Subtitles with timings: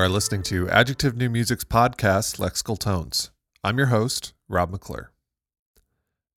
[0.00, 3.30] are listening to Adjective New Music's podcast, Lexical Tones.
[3.62, 5.12] I'm your host, Rob McClure.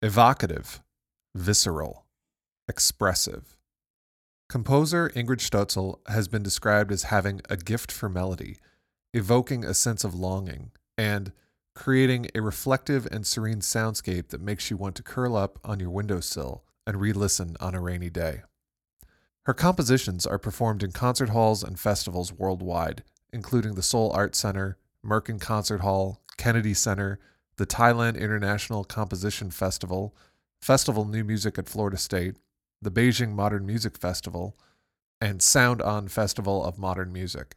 [0.01, 0.81] Evocative,
[1.35, 2.07] visceral,
[2.67, 3.59] expressive.
[4.49, 8.57] Composer Ingrid Stölzel has been described as having a gift for melody,
[9.13, 11.31] evoking a sense of longing, and
[11.75, 15.91] creating a reflective and serene soundscape that makes you want to curl up on your
[15.91, 18.41] windowsill and re listen on a rainy day.
[19.45, 24.77] Her compositions are performed in concert halls and festivals worldwide, including the Seoul Art Center,
[25.05, 27.19] Merkin Concert Hall, Kennedy Center,
[27.57, 30.15] the Thailand International Composition Festival,
[30.61, 32.37] Festival New Music at Florida State,
[32.83, 34.57] the Beijing Modern Music Festival,
[35.21, 37.57] and Sound On Festival of Modern Music.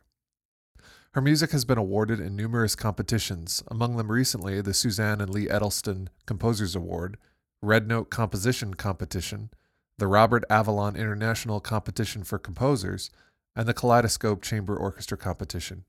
[1.13, 5.47] Her music has been awarded in numerous competitions, among them recently the Suzanne and Lee
[5.47, 7.17] Ettelson Composers Award,
[7.61, 9.51] Red Note Composition Competition,
[9.99, 13.11] the Robert Avalon International Competition for Composers,
[13.55, 15.85] and the Kaleidoscope Chamber Orchestra Competition.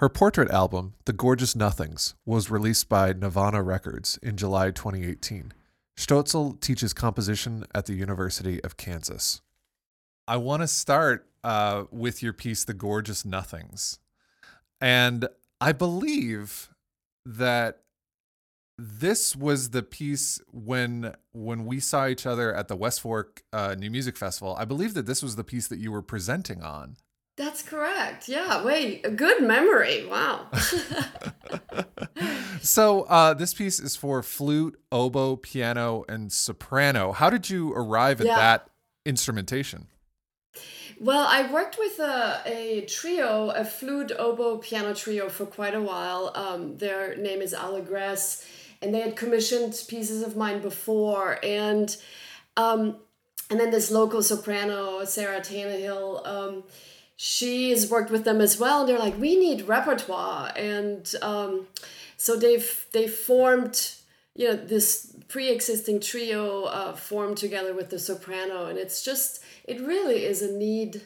[0.00, 5.52] Her portrait album, The Gorgeous Nothings, was released by Navona Records in July 2018.
[5.96, 9.42] Stölzel teaches composition at the University of Kansas.
[10.26, 13.98] I want to start uh, with your piece, The Gorgeous Nothings.
[14.80, 15.28] And
[15.60, 16.70] I believe
[17.26, 17.82] that
[18.80, 23.74] this was the piece when when we saw each other at the West Fork uh,
[23.78, 24.56] New Music Festival.
[24.58, 26.96] I believe that this was the piece that you were presenting on.
[27.36, 28.28] That's correct.
[28.28, 28.64] Yeah.
[28.64, 30.06] Wait, a good memory.
[30.06, 30.48] Wow.
[32.62, 37.12] so uh, this piece is for flute, oboe, piano, and soprano.
[37.12, 38.36] How did you arrive at yeah.
[38.36, 38.70] that
[39.04, 39.88] instrumentation?
[40.98, 45.80] Well, I worked with a, a trio, a flute, oboe, piano trio for quite a
[45.80, 46.32] while.
[46.34, 48.44] Um, their name is Allegresse
[48.82, 51.38] and they had commissioned pieces of mine before.
[51.42, 51.96] And
[52.56, 52.96] um,
[53.50, 56.64] and then this local soprano sarah Tannehill, um,
[57.16, 60.52] she's worked with them as well and they're like we need repertoire.
[60.56, 61.66] And um,
[62.16, 63.92] so they've they formed
[64.34, 69.80] you know this pre-existing trio uh, formed together with the soprano and it's just it
[69.80, 71.02] really is a need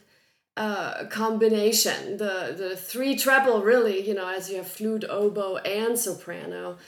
[0.56, 2.16] uh, combination.
[2.18, 6.78] The the three treble really you know as you have flute oboe and soprano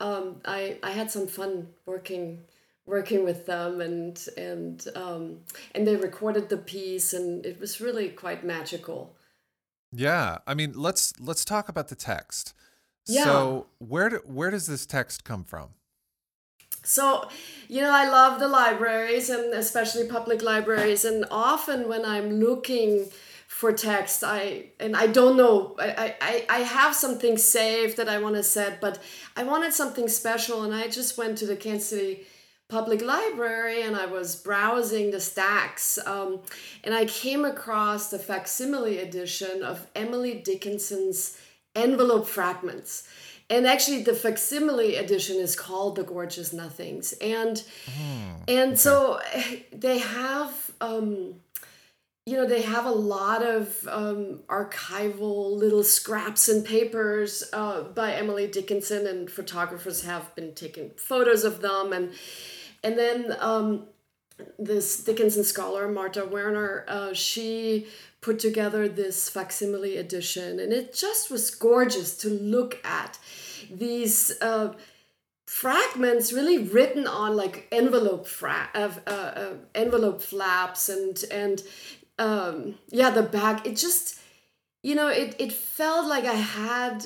[0.00, 2.40] um, I I had some fun working
[2.86, 5.38] working with them and and um,
[5.74, 9.14] and they recorded the piece and it was really quite magical.
[9.92, 12.54] Yeah, I mean let's let's talk about the text.
[13.06, 13.24] Yeah.
[13.24, 15.70] So where do, where does this text come from?
[16.82, 17.28] So,
[17.68, 23.06] you know, I love the libraries and especially public libraries and often when I'm looking
[23.60, 24.24] for text.
[24.24, 25.76] I and i don't know.
[25.78, 28.98] I i, I have something saved that i want to set but
[29.36, 32.26] i wanted something special and i just went to the kansas city
[32.68, 36.40] public library and i was browsing the stacks um,
[36.82, 41.38] and i came across the facsimile edition of emily dickinson's
[41.74, 43.08] envelope fragments.
[43.50, 48.76] And actually the facsimile edition is called the gorgeous nothings and mm, and okay.
[48.76, 49.20] so
[49.72, 51.34] they have um,
[52.26, 58.14] you know they have a lot of um, archival little scraps and papers uh, by
[58.14, 61.92] emily dickinson and photographers have been taking photos of them.
[61.92, 62.12] And
[62.82, 63.84] and then um,
[64.58, 67.86] this dickinson scholar marta werner uh, she
[68.24, 70.58] put together this facsimile edition.
[70.58, 73.18] And it just was gorgeous to look at
[73.70, 74.72] these uh,
[75.46, 81.62] fragments really written on like envelope fra- uh, uh, envelope flaps and and
[82.18, 84.20] um yeah the back it just
[84.82, 87.04] you know it it felt like i had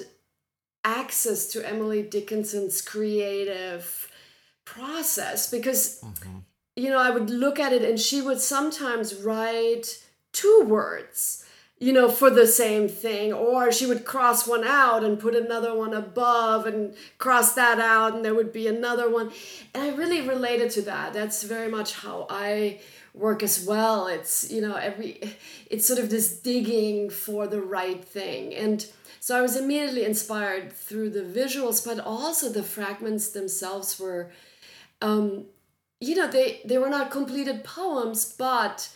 [0.85, 4.11] access to emily dickinson's creative
[4.65, 6.39] process because mm-hmm.
[6.77, 11.45] you know i would look at it and she would sometimes write two words
[11.81, 15.75] you know for the same thing or she would cross one out and put another
[15.75, 19.31] one above and cross that out and there would be another one
[19.75, 22.81] and i really related to that that's very much how i
[23.15, 24.07] work as well.
[24.07, 25.21] It's you know every
[25.71, 28.55] it's sort of this digging for the right thing.
[28.55, 28.87] And
[29.21, 34.31] so i was immediately inspired through the visuals but also the fragments themselves were
[35.03, 35.45] um
[36.01, 38.89] you know they they were not completed poems but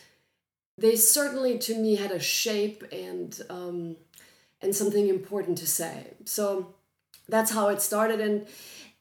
[0.78, 3.96] they certainly to me had a shape and um
[4.62, 6.06] and something important to say.
[6.24, 6.74] So
[7.28, 8.20] that's how it started.
[8.20, 8.46] And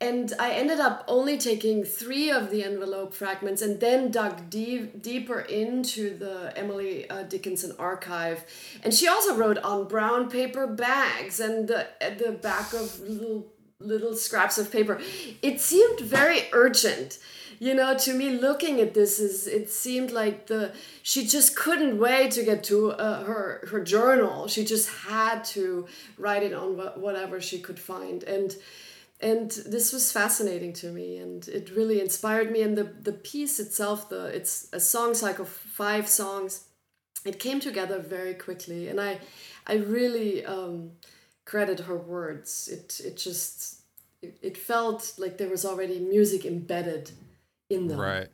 [0.01, 5.01] and I ended up only taking three of the envelope fragments and then dug deep,
[5.01, 8.44] deeper into the Emily uh, Dickinson archive.
[8.83, 11.88] And she also wrote on brown paper bags and the,
[12.18, 13.48] the back of little
[13.80, 15.00] little scraps of paper.
[15.42, 17.19] It seemed very urgent
[17.59, 22.00] you know to me looking at this is it seemed like the she just couldn't
[22.00, 25.86] wait to get to uh, her her journal she just had to
[26.18, 28.56] write it on wh- whatever she could find and
[29.22, 32.62] and this was fascinating to me and it really inspired me.
[32.62, 36.66] And the the piece itself the it's a song cycle five songs.
[37.24, 39.20] It came together very quickly and i
[39.68, 40.92] i really um
[41.46, 42.68] credit her words.
[42.68, 43.82] It it just
[44.22, 47.12] it, it felt like there was already music embedded
[47.70, 48.00] in them.
[48.00, 48.28] Right.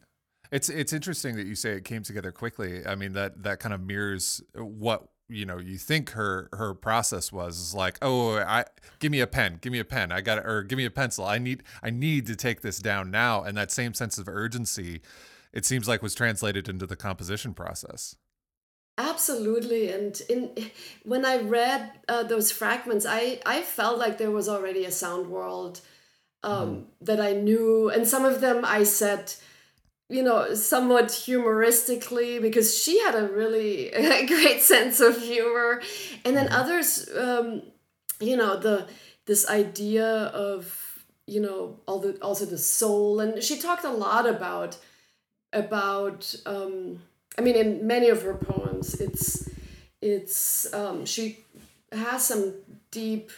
[0.52, 2.86] It's it's interesting that you say it came together quickly.
[2.86, 7.32] I mean that that kind of mirrors what you know you think her her process
[7.32, 8.64] was is like oh i
[9.00, 11.26] give me a pen give me a pen i got or give me a pencil
[11.26, 13.44] i need i need to take this down now.
[13.44, 15.02] And that same sense of urgency
[15.54, 18.16] it seems like was translated into the composition process.
[18.98, 19.92] Absolutely.
[19.92, 20.52] And in
[21.04, 25.30] when i read uh, those fragments i i felt like there was already a sound
[25.30, 25.82] world
[26.44, 26.86] um, mm.
[27.02, 27.90] that i knew.
[27.90, 29.34] And some of them i said
[30.10, 33.90] you know, somewhat humoristically because she had a really
[34.28, 35.82] great sense of humor,
[36.24, 36.56] and then mm-hmm.
[36.56, 37.62] others, um,
[38.20, 38.88] you know, the
[39.26, 44.28] this idea of you know all the also the soul, and she talked a lot
[44.28, 44.78] about
[45.54, 46.34] about.
[46.46, 47.02] Um,
[47.40, 49.48] I mean, in many of her poems, it's
[50.02, 51.46] it's um, she
[51.92, 52.54] has some
[52.92, 53.32] deep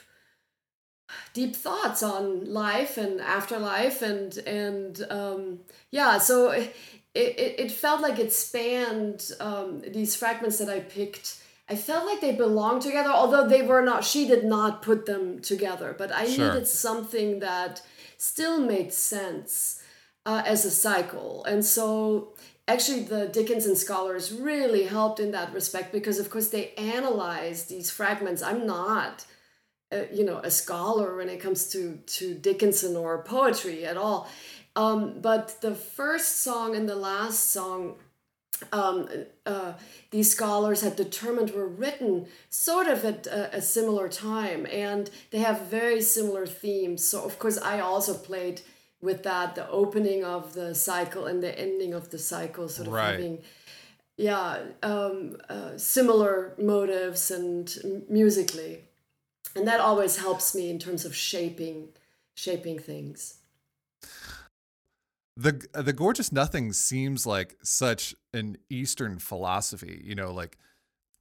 [1.33, 5.59] deep thoughts on life and afterlife and and um,
[5.91, 6.75] yeah so it,
[7.15, 11.41] it, it felt like it spanned um, these fragments that i picked.
[11.71, 15.39] I felt like they belonged together although they were not she did not put them
[15.39, 16.53] together but i sure.
[16.53, 17.81] needed something that
[18.17, 19.81] still made sense
[20.25, 21.44] uh, as a cycle.
[21.45, 22.33] And so
[22.67, 27.89] actually the dickinson scholars really helped in that respect because of course they analyzed these
[27.89, 28.44] fragments.
[28.44, 29.25] I'm not
[30.12, 34.30] you know a scholar when it comes to to Dickinson or poetry at all.
[34.75, 37.95] Um, but the first song and the last song,
[38.71, 39.09] um,
[39.45, 39.74] uh,
[40.12, 45.39] these scholars had determined were written sort of at a, a, similar time, and they
[45.39, 47.03] have very similar themes.
[47.03, 48.62] So of course, I also played
[49.01, 52.94] with that the opening of the cycle and the ending of the cycle, sort of
[52.94, 53.12] right.
[53.12, 53.39] having
[54.18, 58.83] yeah um, uh, similar motives and musically
[59.56, 61.90] and that always helps me in terms of shaping
[62.36, 63.36] shaping things.
[65.36, 70.57] The the gorgeous nothing seems like such an eastern philosophy you know like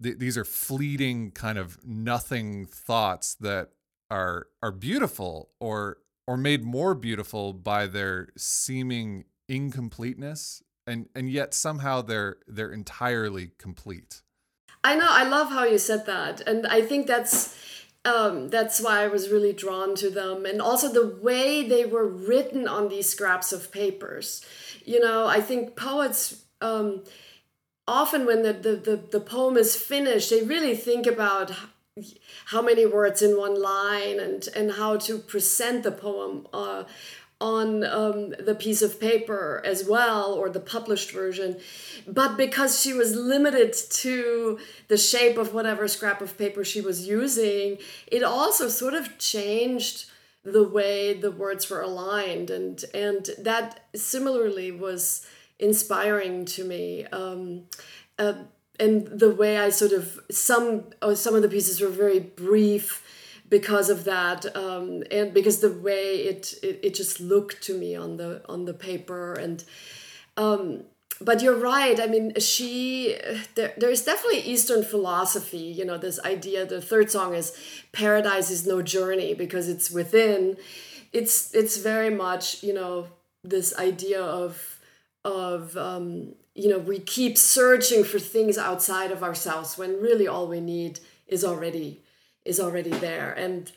[0.02, 3.70] th- these are fleeting kind of nothing thoughts that
[4.10, 11.54] are are beautiful or or made more beautiful by their seeming incompleteness and and yet
[11.54, 14.22] somehow they're they're entirely complete.
[14.84, 17.56] I know i love how you said that and i think that's
[18.08, 20.46] um, that's why I was really drawn to them.
[20.50, 24.44] And also the way they were written on these scraps of papers.
[24.84, 26.20] You know, I think poets
[26.60, 27.04] um,
[27.86, 31.52] often, when the, the, the, the poem is finished, they really think about
[32.46, 36.46] how many words in one line and, and how to present the poem.
[36.52, 36.84] Uh,
[37.40, 41.56] on um, the piece of paper as well or the published version.
[42.06, 44.58] But because she was limited to
[44.88, 50.06] the shape of whatever scrap of paper she was using it also sort of changed
[50.42, 52.50] the way the words were aligned.
[52.50, 55.26] And and that similarly was
[55.58, 57.64] inspiring to me um,
[58.18, 58.34] uh,
[58.80, 63.04] and the way I sort of some oh, some of the pieces were very brief
[63.48, 67.94] because of that um, and because the way it, it, it just looked to me
[67.94, 69.64] on the on the paper and
[70.36, 70.84] um,
[71.20, 71.98] but you're right.
[71.98, 73.16] I mean she
[73.54, 77.56] there, there's definitely eastern philosophy you know this idea the third song is
[77.92, 80.56] paradise is no journey because it's within.
[81.12, 83.08] It's it's very much you know
[83.42, 84.78] this idea of
[85.24, 90.46] of um, you know we keep searching for things outside of ourselves when really all
[90.46, 92.00] we need is already
[92.44, 93.32] is already there.
[93.32, 93.70] And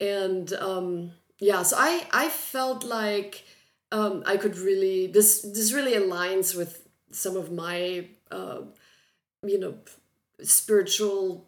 [0.00, 3.44] and um yeah so i i felt like
[3.92, 8.60] um i could really this this really aligns with some of my uh,
[9.42, 9.74] you know
[10.42, 11.46] spiritual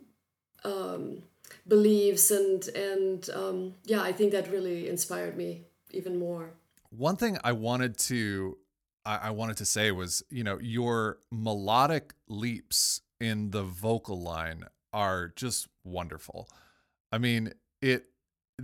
[0.64, 1.22] um
[1.66, 6.50] beliefs and and um yeah i think that really inspired me even more.
[6.90, 8.58] One thing i wanted to
[9.04, 15.32] I, wanted to say was you know your melodic leaps in the vocal line are
[15.34, 16.48] just wonderful
[17.12, 18.06] I mean, it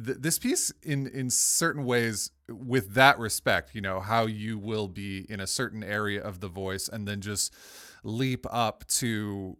[0.02, 4.88] th- this piece in in certain ways with that respect, you know, how you will
[4.88, 7.54] be in a certain area of the voice and then just
[8.02, 9.57] leap up to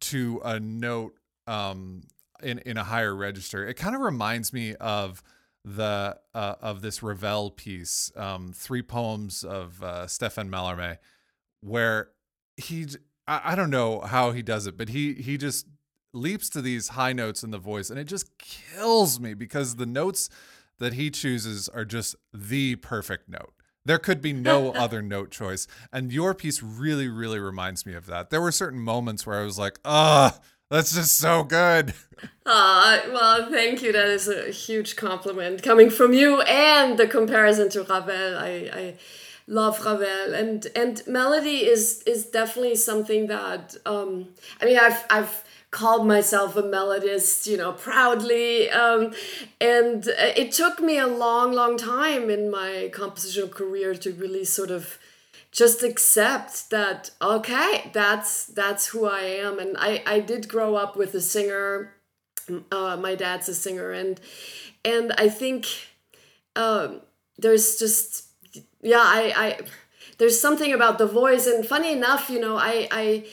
[0.00, 1.14] to a note
[1.46, 2.02] um
[2.42, 3.66] in in a higher register.
[3.66, 5.22] It kind of reminds me of
[5.64, 10.98] the uh, of this Ravel piece, um, three poems of uh, Stéphane Mallarmé,
[11.62, 12.10] where
[12.58, 12.86] he
[13.26, 15.66] I, I don't know how he does it, but he he just
[16.14, 19.86] leaps to these high notes in the voice, and it just kills me because the
[19.86, 20.28] notes
[20.78, 23.52] that he chooses are just the perfect note.
[23.84, 25.66] There could be no other note choice.
[25.92, 28.30] And your piece really, really reminds me of that.
[28.30, 30.38] There were certain moments where I was like, ah,
[30.70, 31.94] that's just so good.
[32.46, 33.92] Ah, uh, well, thank you.
[33.92, 38.38] That is a huge compliment coming from you and the comparison to Ravel.
[38.38, 38.94] I, I
[39.46, 44.28] love Ravel and and melody is is definitely something that um
[44.60, 45.44] I mean I've I've
[45.74, 48.70] called myself a melodist, you know, proudly.
[48.70, 49.12] Um,
[49.60, 54.70] and it took me a long, long time in my compositional career to really sort
[54.70, 54.98] of
[55.50, 60.96] just accept that okay that's that's who i am and i i did grow up
[60.96, 61.94] with a singer
[62.72, 64.20] uh, my dad's a singer and
[64.84, 65.66] and i think
[66.56, 67.00] um,
[67.38, 68.26] there's just
[68.82, 69.60] yeah i i
[70.18, 73.24] there's something about the voice and funny enough you know i i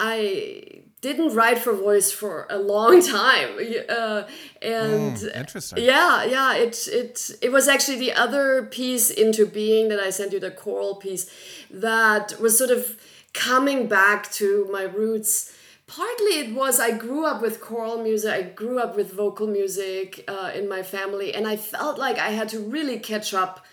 [0.00, 3.50] i didn't write for voice for a long time
[3.88, 4.24] uh,
[4.60, 5.84] and mm, interesting.
[5.84, 10.32] yeah yeah it it it was actually the other piece into being that i sent
[10.32, 11.30] you the choral piece
[11.70, 12.98] that was sort of
[13.34, 15.54] coming back to my roots.
[15.86, 20.22] Partly it was i grew up with choral music i grew up with vocal music
[20.28, 23.64] uh, in my family and i felt like i had to really catch up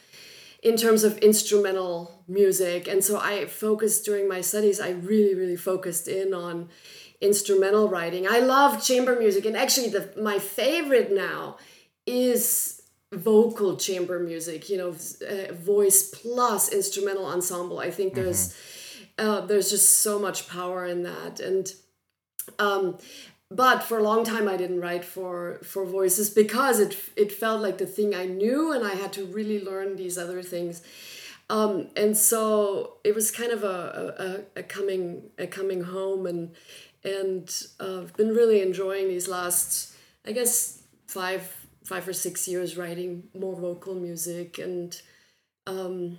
[0.63, 5.57] in terms of instrumental music and so i focused during my studies i really really
[5.57, 6.69] focused in on
[7.21, 8.27] instrumental writing.
[8.27, 11.57] I love chamber music, and actually, the my favorite now
[12.05, 12.81] is
[13.11, 14.69] vocal chamber music.
[14.69, 17.79] You know, uh, voice plus instrumental ensemble.
[17.79, 19.29] I think there's mm-hmm.
[19.29, 21.71] uh, there's just so much power in that, and
[22.59, 22.97] um,
[23.51, 27.61] but for a long time I didn't write for for voices because it it felt
[27.61, 30.81] like the thing I knew, and I had to really learn these other things.
[31.47, 36.55] Um, and so it was kind of a, a, a coming a coming home and
[37.05, 39.95] and uh, I've been really enjoying these last,
[40.25, 41.49] I guess, five
[41.83, 44.57] five or six years writing more vocal music.
[44.57, 44.99] And
[45.67, 46.17] um,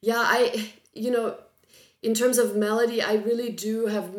[0.00, 1.36] yeah i you know
[2.02, 4.14] in terms of melody i really do have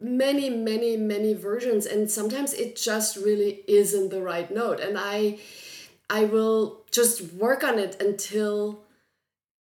[0.00, 1.84] many many many versions.
[1.86, 4.80] And sometimes it just really isn't the right note.
[4.80, 5.38] And i
[6.08, 8.80] i will just work on it until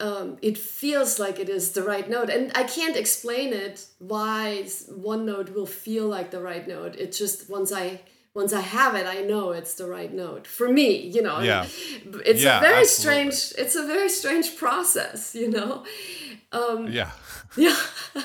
[0.00, 2.30] um, it feels like it is the right note.
[2.30, 6.94] And i can't explain it why one note will feel like the right note.
[6.96, 8.00] It's just once i
[8.34, 10.46] once i have it i know it's the right note.
[10.46, 11.40] For me you know.
[11.40, 11.66] Yeah.
[12.24, 13.32] It's yeah, a very absolutely.
[13.32, 15.84] strange it's a very strange process you know?
[16.52, 17.10] Um, yeah.
[17.56, 17.76] yeah.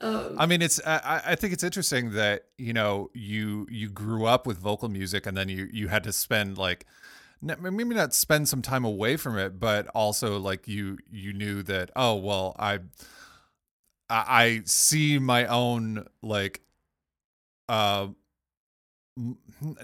[0.00, 0.80] Um, I mean, it's.
[0.86, 5.26] I, I think it's interesting that you know you you grew up with vocal music,
[5.26, 6.86] and then you you had to spend like
[7.40, 11.90] maybe not spend some time away from it, but also like you you knew that
[11.96, 12.80] oh well I
[14.10, 16.62] I see my own like
[17.68, 18.08] uh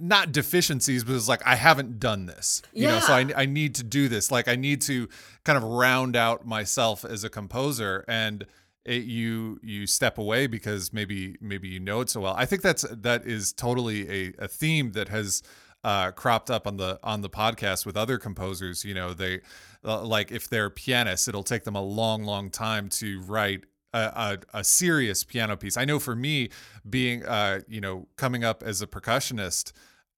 [0.01, 2.93] not deficiencies but it's like i haven't done this you yeah.
[2.93, 5.09] know so I, I need to do this like i need to
[5.45, 8.47] kind of round out myself as a composer and
[8.85, 12.63] it, you you step away because maybe maybe you know it so well i think
[12.63, 15.43] that's that is totally a, a theme that has
[15.85, 18.85] uh, cropped up on the on the podcast with other composers.
[18.85, 19.43] You know, they
[19.85, 23.99] uh, like if they're pianists, it'll take them a long, long time to write a,
[23.99, 25.77] a, a serious piano piece.
[25.77, 26.49] I know for me,
[26.89, 29.73] being uh, you know coming up as a percussionist,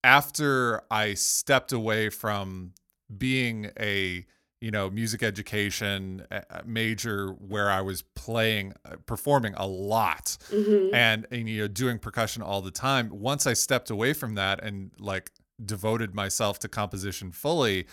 [0.05, 2.73] after I stepped away from
[3.19, 4.25] being a
[4.61, 6.27] you know music education
[6.65, 10.95] major where i was playing uh, performing a lot mm-hmm.
[10.95, 14.63] and and you know doing percussion all the time once i stepped away from that
[14.65, 15.31] and like
[15.65, 17.87] devoted myself to composition fully,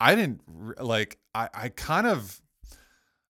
[0.00, 0.42] I didn't
[0.82, 2.40] like I I kind of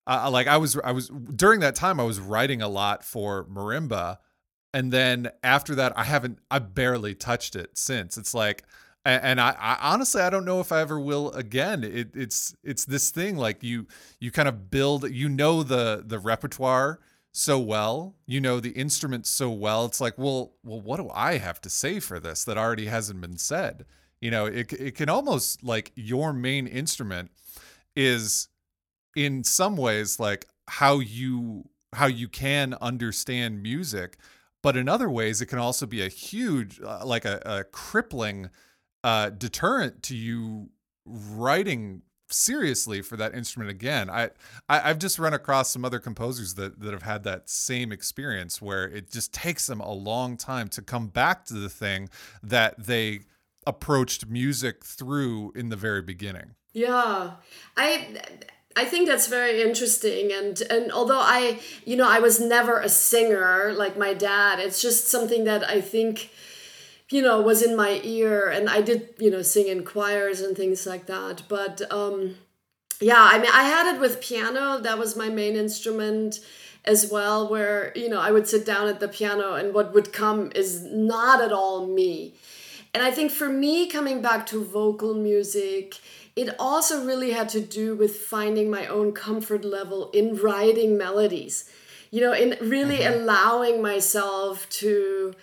[0.06, 3.44] uh, like I was I was during that time I was writing a lot for
[3.44, 4.18] marimba
[4.72, 8.16] and then after that I haven't I barely touched it since.
[8.16, 8.64] It's like
[9.04, 11.84] and I, I, honestly I don't know if I ever will again.
[11.84, 13.86] It, it's it's this thing like you
[14.20, 17.00] you kind of build you know the the repertoire
[17.38, 19.84] so well, you know the instrument so well.
[19.84, 23.20] It's like, well, well, what do I have to say for this that already hasn't
[23.20, 23.84] been said?
[24.20, 27.30] You know, it it can almost like your main instrument
[27.94, 28.48] is
[29.14, 34.16] in some ways like how you how you can understand music,
[34.60, 38.50] but in other ways it can also be a huge uh, like a, a crippling
[39.04, 40.70] uh, deterrent to you
[41.06, 44.10] writing seriously for that instrument again.
[44.10, 44.30] I,
[44.68, 48.60] I have just run across some other composers that that have had that same experience
[48.62, 52.08] where it just takes them a long time to come back to the thing
[52.42, 53.20] that they
[53.66, 56.54] approached music through in the very beginning.
[56.72, 57.32] Yeah.
[57.76, 58.22] I
[58.76, 62.88] I think that's very interesting and and although I you know I was never a
[62.88, 66.30] singer like my dad it's just something that I think
[67.10, 70.56] you know was in my ear and I did you know sing in choirs and
[70.56, 71.42] things like that.
[71.48, 72.36] But um
[73.00, 74.78] yeah I mean I had it with piano.
[74.78, 76.40] That was my main instrument
[76.84, 80.12] as well where you know I would sit down at the piano and what would
[80.12, 82.34] come is not at all me.
[82.94, 85.98] And I think for me coming back to vocal music
[86.36, 91.68] it also really had to do with finding my own comfort level in writing melodies.
[92.10, 93.22] You know in really mm-hmm.
[93.22, 95.34] allowing myself to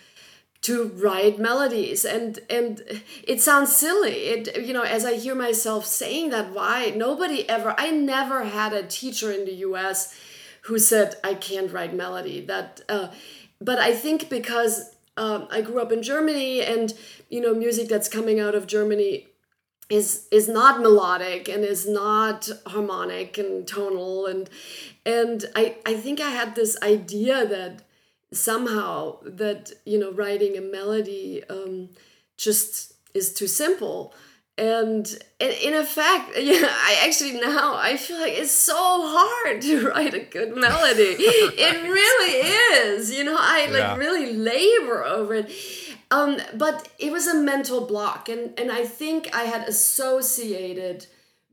[0.62, 2.04] to write melodies.
[2.04, 2.82] And and
[3.22, 4.12] it sounds silly.
[4.12, 6.90] It you know as i hear myself saying that why?
[6.96, 10.14] Nobody ever i never had a teacher in the us
[10.62, 12.44] who said i can't write melody.
[12.44, 13.08] That uh,
[13.60, 16.92] but i think because um, i grew up in germany and
[17.30, 19.26] you know music that's coming out of germany
[19.88, 24.26] is is not melodic and is not harmonic and tonal.
[24.26, 24.50] And
[25.04, 27.82] and I I think I had this idea that
[28.36, 31.90] somehow that you know writing a melody um,
[32.36, 34.14] just is too simple.
[34.58, 35.06] And
[35.38, 40.14] in, in effect yeah i actually now i feel like it's so hard to write
[40.14, 41.14] a good melody.
[41.18, 42.34] It really
[42.88, 43.96] is you know i like yeah.
[43.96, 45.52] really labor over it.
[46.10, 51.06] Um, but it was a mental block, and and I think I had associated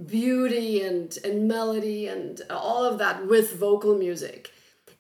[0.04, 4.52] beauty and and melody and all of that with vocal music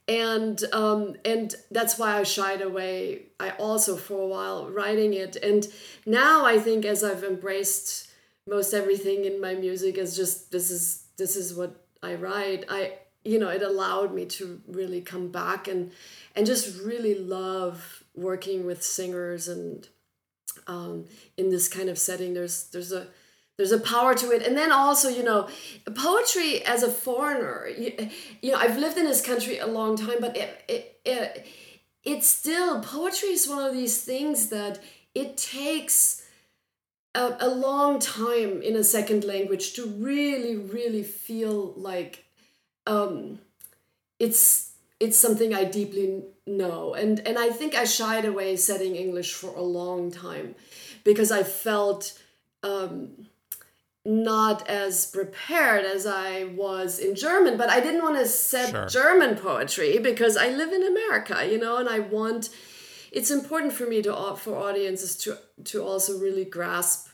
[0.07, 3.27] and um, and that's why I shied away.
[3.39, 5.67] I also for a while writing it, and
[6.05, 8.09] now I think as I've embraced
[8.47, 12.65] most everything in my music as just this is this is what I write.
[12.69, 12.93] I
[13.23, 15.91] you know it allowed me to really come back and
[16.35, 19.87] and just really love working with singers and
[20.67, 21.05] um,
[21.37, 23.07] in this kind of setting there's there's a
[23.57, 25.47] there's a power to it and then also you know
[25.95, 28.09] poetry as a foreigner you,
[28.41, 31.47] you know i've lived in this country a long time but it, it, it
[32.03, 34.79] it's still poetry is one of these things that
[35.15, 36.23] it takes
[37.15, 42.25] a, a long time in a second language to really really feel like
[42.85, 43.39] um,
[44.19, 46.93] it's it's something I deeply know.
[46.93, 50.55] And and I think I shied away studying English for a long time
[51.03, 52.19] because I felt
[52.63, 53.27] um,
[54.05, 57.57] not as prepared as I was in German.
[57.57, 58.87] But I didn't want to set sure.
[58.87, 62.49] German poetry because I live in America, you know, and I want.
[63.11, 67.09] It's important for me to for audiences to to also really grasp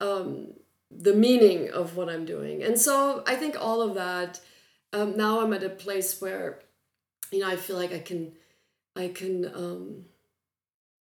[0.00, 0.54] um,
[0.90, 4.40] the meaning of what I'm doing, and so I think all of that.
[4.92, 6.58] Um, now I'm at a place where
[7.30, 8.32] you know i feel like i can
[8.96, 10.04] i can um,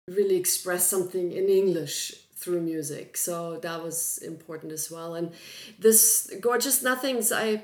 [0.07, 5.31] really express something in english through music so that was important as well and
[5.79, 7.63] this gorgeous nothings i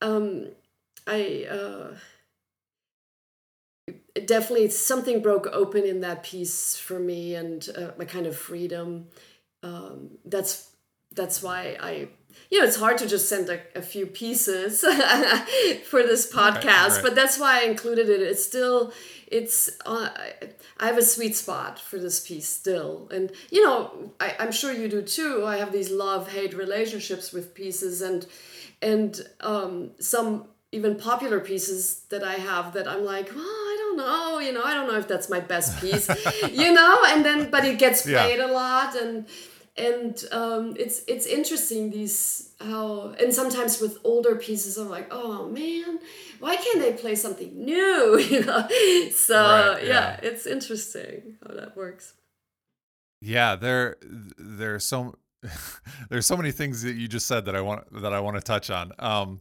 [0.00, 0.46] um
[1.06, 1.88] i uh
[4.26, 9.06] definitely something broke open in that piece for me and uh, my kind of freedom
[9.64, 10.70] um, that's
[11.12, 12.08] that's why i
[12.50, 14.80] you know, it's hard to just send a, a few pieces
[15.84, 17.00] for this podcast, right, right.
[17.02, 18.20] but that's why I included it.
[18.20, 18.92] It's still,
[19.34, 20.08] it's, uh,
[20.78, 23.08] I have a sweet spot for this piece still.
[23.12, 25.44] And, you know, I, I'm sure you do too.
[25.44, 28.24] I have these love hate relationships with pieces and,
[28.80, 33.96] and um, some even popular pieces that I have that I'm like, well, I don't
[33.96, 36.08] know, you know, I don't know if that's my best piece,
[36.52, 38.46] you know, and then, but it gets played yeah.
[38.46, 39.26] a lot and,
[39.76, 45.48] and um, it's it's interesting these how and sometimes with older pieces I'm like oh
[45.48, 45.98] man
[46.44, 48.68] why can't they play something new you know
[49.10, 49.88] so right, yeah.
[49.88, 50.20] yeah.
[50.22, 52.12] it's interesting how that works
[53.20, 53.96] yeah there
[54.36, 55.14] there's so
[56.10, 58.42] there's so many things that you just said that I want that I want to
[58.42, 59.40] touch on um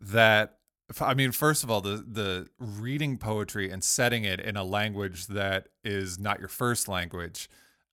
[0.00, 0.58] that
[1.00, 5.28] I mean first of all the the reading poetry and setting it in a language
[5.28, 7.48] that is not your first language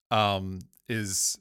[0.09, 1.37] um is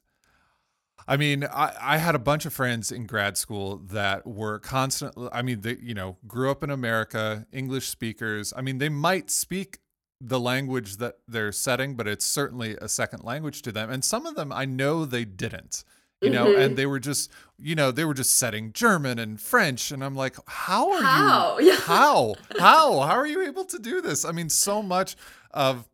[1.09, 5.31] I mean, I, I had a bunch of friends in grad school that were constantly,
[5.33, 8.53] I mean, they, you know, grew up in America, English speakers.
[8.55, 9.79] I mean, they might speak
[10.21, 13.89] the language that they're setting, but it's certainly a second language to them.
[13.89, 15.83] And some of them I know they didn't,
[16.21, 16.61] you know, mm-hmm.
[16.61, 19.91] and they were just, you know, they were just setting German and French.
[19.91, 21.59] And I'm like, how are how?
[21.61, 21.75] you?
[21.75, 22.35] how?
[22.59, 23.01] How?
[23.01, 24.27] How are you able to do this?
[24.27, 25.17] I mean, so much
[25.53, 25.89] of,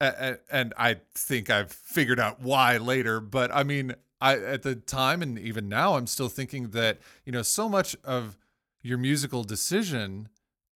[0.00, 5.22] and I think I've figured out why later, but I mean, I at the time
[5.22, 8.36] and even now I'm still thinking that you know so much of
[8.82, 10.28] your musical decision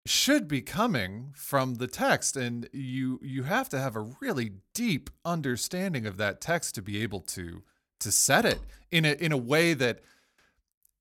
[0.07, 5.11] should be coming from the text and you you have to have a really deep
[5.25, 7.63] understanding of that text to be able to
[7.99, 10.01] to set it in a in a way that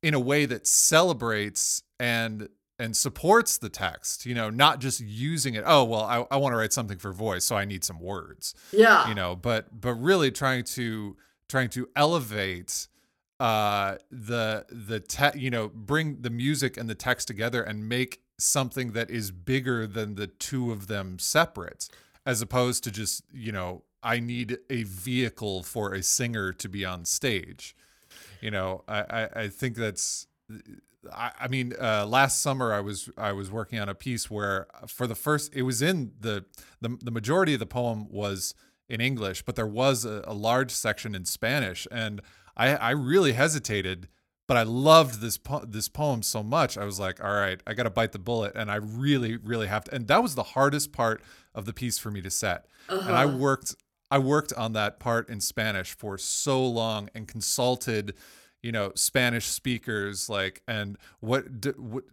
[0.04, 5.54] in a way that celebrates and and supports the text you know not just using
[5.54, 7.99] it oh well i, I want to write something for voice so i need some
[7.99, 9.08] words yeah.
[9.08, 11.15] you know but but really trying to
[11.49, 12.88] trying to elevate
[13.39, 18.21] uh the the te- you know bring the music and the text together and make
[18.38, 21.89] something that is bigger than the two of them separate
[22.25, 26.85] as opposed to just you know i need a vehicle for a singer to be
[26.85, 27.75] on stage.
[28.41, 30.27] You know i i, I think that's
[31.13, 34.67] I, I mean, uh, last summer I was I was working on a piece where
[34.88, 36.45] for the first it was in the
[36.81, 38.53] the, the majority of the poem was
[38.89, 42.21] in English, but there was a, a large section in Spanish, and
[42.58, 44.08] I I really hesitated,
[44.47, 46.78] but I loved this po- this poem so much.
[46.78, 49.67] I was like, all right, I got to bite the bullet, and I really really
[49.67, 49.95] have to.
[49.95, 51.21] And that was the hardest part
[51.54, 53.08] of the piece for me to set, uh-huh.
[53.08, 53.75] and I worked
[54.12, 58.15] I worked on that part in Spanish for so long and consulted
[58.62, 61.45] you know Spanish speakers like and what,
[61.78, 62.04] what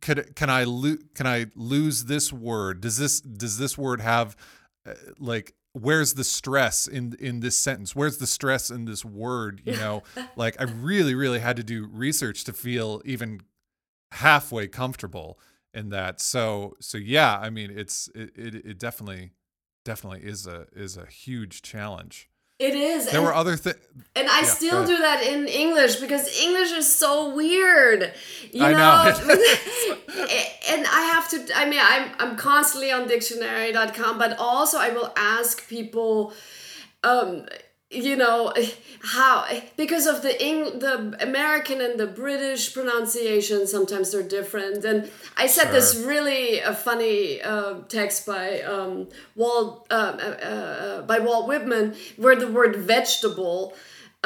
[0.00, 4.36] could can I lo- can I lose this word does this does this word have
[4.86, 7.94] uh, like where's the stress in in this sentence?
[7.94, 10.02] Where's the stress in this word you know?
[10.36, 13.40] Like I really really had to do research to feel even
[14.12, 15.38] halfway comfortable
[15.72, 16.20] in that.
[16.20, 19.32] So so yeah I mean it's it it, it definitely
[19.84, 23.06] definitely is a is a huge challenge it is.
[23.06, 23.76] There and, were other things.
[24.14, 28.12] And I yeah, still do that in English because English is so weird.
[28.50, 28.78] You I know.
[28.78, 29.34] know.
[30.68, 35.12] and I have to I mean I'm I'm constantly on dictionary.com but also I will
[35.16, 36.32] ask people
[37.04, 37.46] um
[37.90, 38.52] you know
[39.02, 39.46] how
[39.76, 45.46] because of the Eng, the American and the British pronunciation sometimes they're different and I
[45.46, 45.72] said sure.
[45.72, 51.94] this really a funny uh, text by um, Walt uh, uh, uh, by Walt Whitman
[52.16, 53.74] where the word vegetable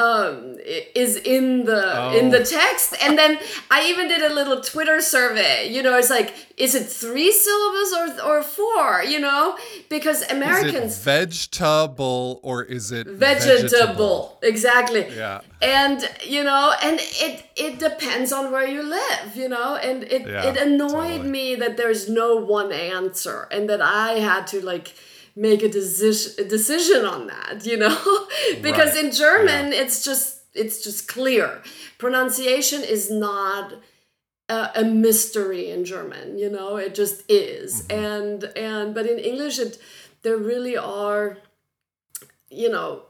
[0.00, 0.56] um,
[0.94, 2.18] is in the oh.
[2.18, 2.94] in the text.
[3.02, 3.38] And then
[3.70, 5.68] i even did a little twitter survey.
[5.74, 9.56] You know it's like is it three syllables or or four you know?
[9.88, 15.06] Because americans vegetable or is it vegetable, vegetable, exactly.
[15.08, 15.40] Yeah.
[15.62, 19.76] And you know and it it depends on where you live you know?
[19.76, 21.30] And it yeah, it annoyed totally.
[21.30, 24.94] me that there's no one answer and that i had to like
[25.40, 27.96] make a decision decision on that you know
[28.60, 29.04] because right.
[29.06, 29.80] in german yeah.
[29.80, 31.62] it's just it's just clear
[31.96, 33.72] pronunciation is not
[34.50, 38.04] a, a, mystery in german you know it just is mm-hmm.
[38.04, 39.78] and and but in english it
[40.22, 41.38] there really are
[42.50, 43.04] you know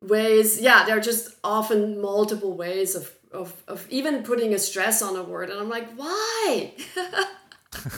[0.00, 5.02] ways yeah there are just often multiple ways of of, of even putting a stress
[5.02, 6.72] on a word and i'm like why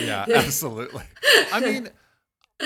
[0.00, 1.02] yeah, absolutely.
[1.52, 1.90] I mean,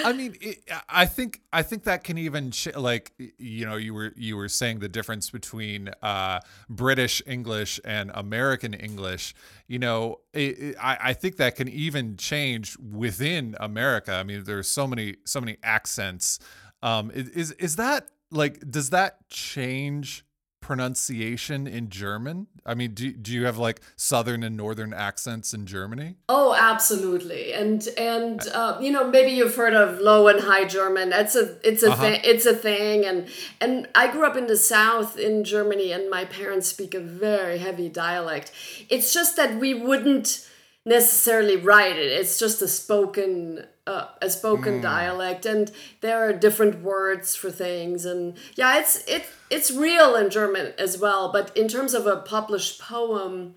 [0.05, 3.95] I mean, it, I think I think that can even sh- like you know you
[3.95, 9.35] were you were saying the difference between uh, British English and American English.
[9.67, 14.13] You know, it, it, I I think that can even change within America.
[14.13, 16.39] I mean, there's so many so many accents.
[16.83, 20.26] Um, is is that like does that change
[20.67, 22.49] pronunciation in German?
[22.67, 26.17] I mean, do, do you have like southern and northern accents in Germany?
[26.29, 27.53] Oh, absolutely.
[27.53, 31.13] And and uh, you know, maybe you've heard of low and high German.
[31.13, 32.03] It's a it's a uh-huh.
[32.03, 32.21] thing.
[32.25, 33.07] It's a thing.
[33.07, 33.29] And
[33.61, 37.59] and I grew up in the south in Germany, and my parents speak a very
[37.59, 38.51] heavy dialect.
[38.89, 40.49] It's just that we wouldn't
[40.85, 42.11] necessarily write it.
[42.11, 44.83] It's just a spoken uh, a spoken mm.
[44.83, 45.71] dialect, and
[46.01, 48.05] there are different words for things.
[48.05, 51.31] And yeah, it's it it's real in German as well.
[51.33, 53.55] But in terms of a published poem,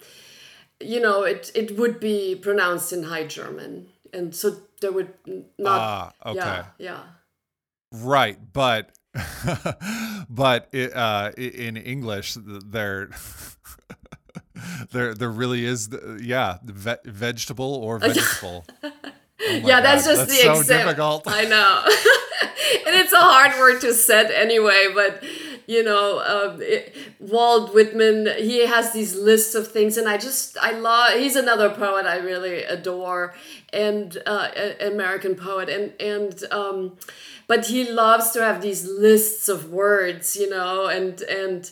[0.79, 5.13] you know, it it would be pronounced in High German, and so there would
[5.57, 5.81] not.
[5.81, 6.37] Ah, okay.
[6.37, 6.99] Yeah, yeah.
[7.91, 8.91] Right, but
[10.29, 13.09] but it, uh, in English, there.
[14.91, 15.89] there, there really is,
[16.21, 18.65] yeah, ve- vegetable or vegetable.
[19.49, 20.85] Oh yeah, that's just that's the so example.
[20.85, 21.23] difficult.
[21.27, 21.83] I know,
[22.87, 24.87] and it's a hard word to set anyway.
[24.93, 25.23] But
[25.67, 30.57] you know, um, it, Walt Whitman, he has these lists of things, and I just
[30.61, 31.13] I love.
[31.19, 33.33] He's another poet I really adore,
[33.73, 34.49] and uh,
[34.81, 36.97] American poet, and and um,
[37.47, 41.71] but he loves to have these lists of words, you know, and and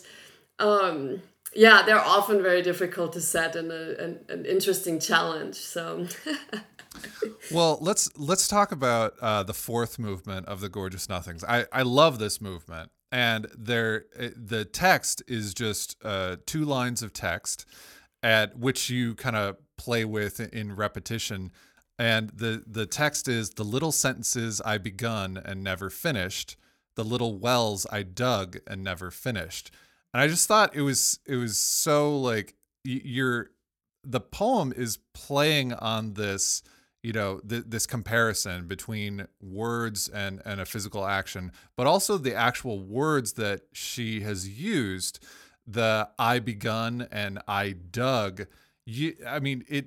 [0.58, 1.22] um,
[1.54, 5.54] yeah, they're often very difficult to set and a, an, an interesting challenge.
[5.54, 6.06] So.
[7.50, 11.44] well, let's let's talk about uh, the fourth movement of the Gorgeous Nothings.
[11.44, 14.06] I I love this movement, and there
[14.36, 17.66] the text is just uh, two lines of text,
[18.22, 21.52] at which you kind of play with in repetition.
[21.98, 26.56] And the the text is the little sentences I begun and never finished,
[26.94, 29.70] the little wells I dug and never finished.
[30.12, 33.50] And I just thought it was it was so like you're
[34.04, 36.62] the poem is playing on this
[37.02, 42.34] you know th- this comparison between words and and a physical action but also the
[42.34, 45.24] actual words that she has used
[45.66, 48.46] the i begun and i dug.
[48.86, 49.86] You i mean it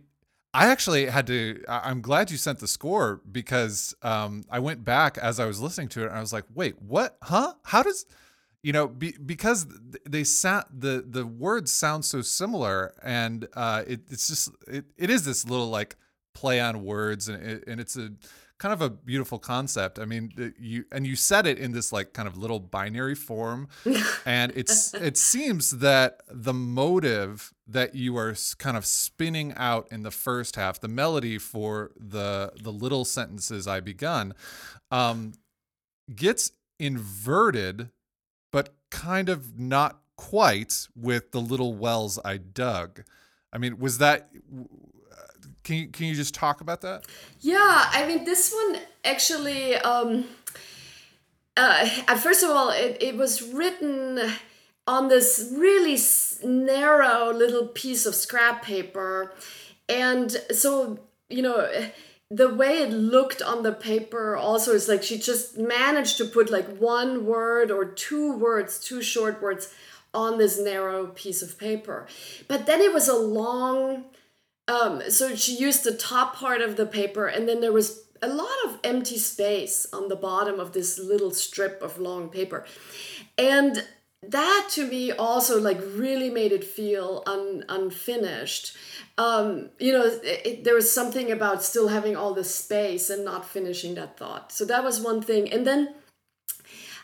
[0.53, 5.17] i actually had to i'm glad you sent the score because um i went back
[5.17, 7.17] as i was listening to it and i was like wait what?
[7.23, 7.53] Huh?
[7.63, 8.05] How does
[8.63, 9.65] you know be, because
[10.07, 15.09] they sound the the words sound so similar and uh it, it's just it, it
[15.09, 15.95] is this little like
[16.33, 18.11] play on words and it, and it's a
[18.57, 22.13] kind of a beautiful concept i mean you and you said it in this like
[22.13, 23.67] kind of little binary form
[24.25, 30.03] and it's it seems that the motive that you are kind of spinning out in
[30.03, 34.33] the first half the melody for the the little sentences i begun
[34.91, 35.33] um
[36.15, 37.89] gets inverted
[38.51, 43.03] but kind of not quite with the little wells I dug.
[43.51, 44.29] I mean, was that
[45.63, 47.05] can you can you just talk about that?
[47.39, 50.25] Yeah, I mean this one actually um
[51.57, 51.85] uh,
[52.17, 54.19] first of all it, it was written
[54.87, 55.97] on this really
[56.43, 59.33] narrow little piece of scrap paper
[59.87, 61.69] and so you know
[62.31, 66.49] the way it looked on the paper also is like she just managed to put
[66.49, 69.73] like one word or two words, two short words
[70.13, 72.07] on this narrow piece of paper.
[72.47, 74.05] But then it was a long,
[74.71, 78.27] um, so she used the top part of the paper and then there was a
[78.27, 82.65] lot of empty space on the bottom of this little strip of long paper.
[83.37, 83.85] And
[84.27, 88.77] that to me also like really made it feel un, unfinished.
[89.17, 93.25] Um, you know it, it, there was something about still having all the space and
[93.25, 94.51] not finishing that thought.
[94.51, 95.51] So that was one thing.
[95.51, 95.95] And then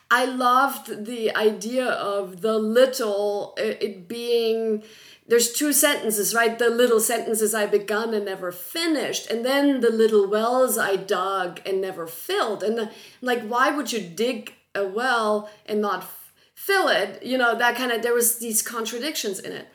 [0.10, 4.82] i loved the idea of the little it, it being
[5.28, 6.58] there's two sentences right?
[6.58, 11.62] The little sentences i begun and never finished and then the little wells i dug
[11.66, 12.64] and never filled.
[12.64, 16.08] And the, like why would you dig a well and not
[16.56, 17.22] fill it?
[17.24, 19.68] You know that kind of there was these contradictions in it.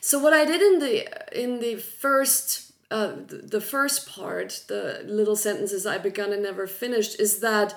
[0.00, 5.36] So what i did in the in the first uh, the first part the little
[5.36, 7.74] sentences i begun and never finished is that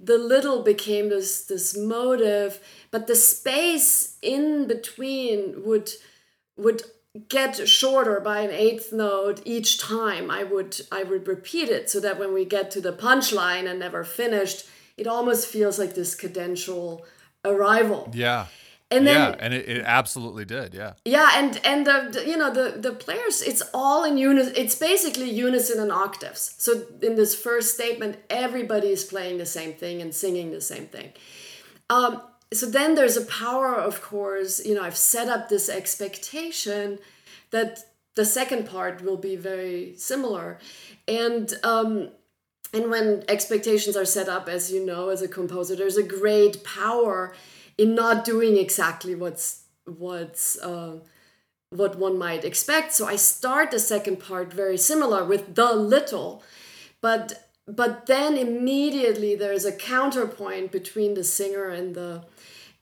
[0.00, 5.90] the little became this this motive but the space in between would
[6.56, 6.82] would
[7.28, 11.98] get shorter by an eighth note each time i would i would repeat it so
[11.98, 14.66] that when we get to the punchline and never finished
[14.96, 17.02] it almost feels like this cadential
[17.44, 18.10] arrival.
[18.12, 18.46] Yeah.
[18.88, 20.72] And then, yeah, and it, it absolutely did.
[20.72, 20.92] Yeah.
[21.04, 24.54] Yeah, and and the, the you know the the players, it's all in unison.
[24.56, 26.54] It's basically unison and octaves.
[26.58, 30.86] So in this first statement, everybody is playing the same thing and singing the same
[30.86, 31.10] thing.
[31.90, 32.22] Um,
[32.56, 34.64] so then there's a power, of course.
[34.64, 36.98] You know, I've set up this expectation
[37.50, 37.80] that
[38.14, 40.58] the second part will be very similar,
[41.06, 42.10] and um,
[42.72, 46.64] and when expectations are set up, as you know, as a composer, there's a great
[46.64, 47.34] power
[47.78, 50.98] in not doing exactly what's what's uh,
[51.70, 52.92] what one might expect.
[52.92, 56.42] So I start the second part very similar with the little,
[57.00, 62.24] but but then immediately there's a counterpoint between the singer and the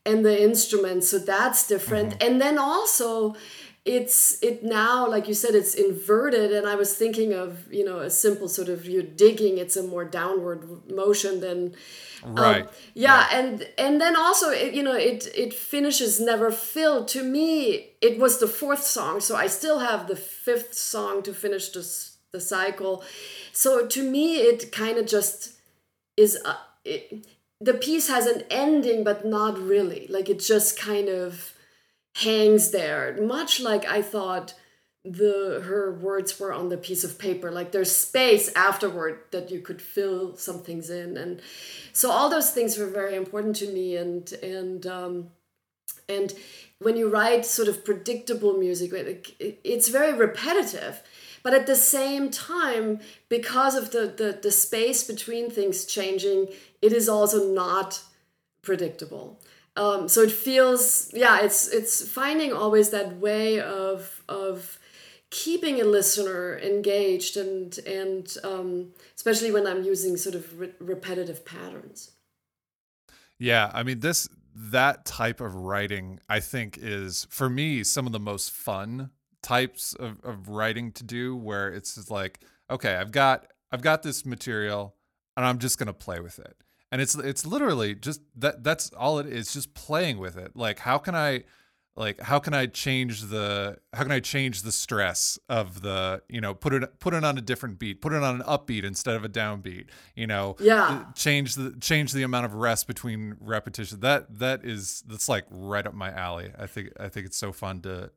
[0.06, 1.04] and the instrument.
[1.04, 2.18] So that's different.
[2.18, 2.28] Mm-hmm.
[2.30, 3.34] And then also
[3.84, 7.98] it's it now like you said it's inverted and i was thinking of you know
[7.98, 11.74] a simple sort of you're digging it's a more downward motion than
[12.24, 16.18] um, right um, yeah, yeah, and and then also it, you know it it finishes
[16.18, 20.72] never filled to me it was the fourth song so i still have the fifth
[20.72, 23.04] song to finish this the cycle
[23.54, 25.54] so to me it kind of just
[26.16, 27.26] is uh, it,
[27.60, 30.06] the piece has an ending but not really.
[30.08, 31.54] Like it just kind of
[32.16, 34.54] hangs there, much like I thought
[35.04, 37.50] the her words were on the piece of paper.
[37.50, 41.16] Like there's space afterward that you could fill some things in.
[41.16, 41.40] And
[41.92, 43.96] so all those things were very important to me.
[43.96, 45.30] And and um
[46.08, 46.34] and
[46.80, 48.92] when you write sort of predictable music
[49.38, 51.02] it's very repetitive
[51.44, 56.48] but at the same time because of the the, the space between things changing
[56.82, 58.02] it is also not
[58.62, 59.40] predictable.
[59.76, 64.78] Um, so it feels yeah it's it's finding always that way of of
[65.30, 71.44] keeping a listener engaged and and um, especially when i'm using sort of re- repetitive
[71.44, 72.12] patterns.
[73.38, 78.12] Yeah i mean this that type of writing i think is for me some of
[78.12, 79.10] the most fun
[79.44, 84.02] types of, of writing to do where it's just like okay i've got i've got
[84.02, 84.94] this material
[85.36, 86.56] and i'm just going to play with it.
[86.92, 90.52] And it's it's literally just that that's all it is just playing with it.
[90.54, 91.42] Like how can i
[91.96, 96.40] like how can i change the how can i change the stress of the you
[96.40, 99.16] know put it put it on a different beat put it on an upbeat instead
[99.16, 100.54] of a downbeat you know?
[100.60, 100.84] Yeah.
[100.84, 103.98] Uh, change the change the amount of rest between repetition.
[104.00, 106.52] That that is that's like right up my alley.
[106.56, 108.10] I think i think it's so fun to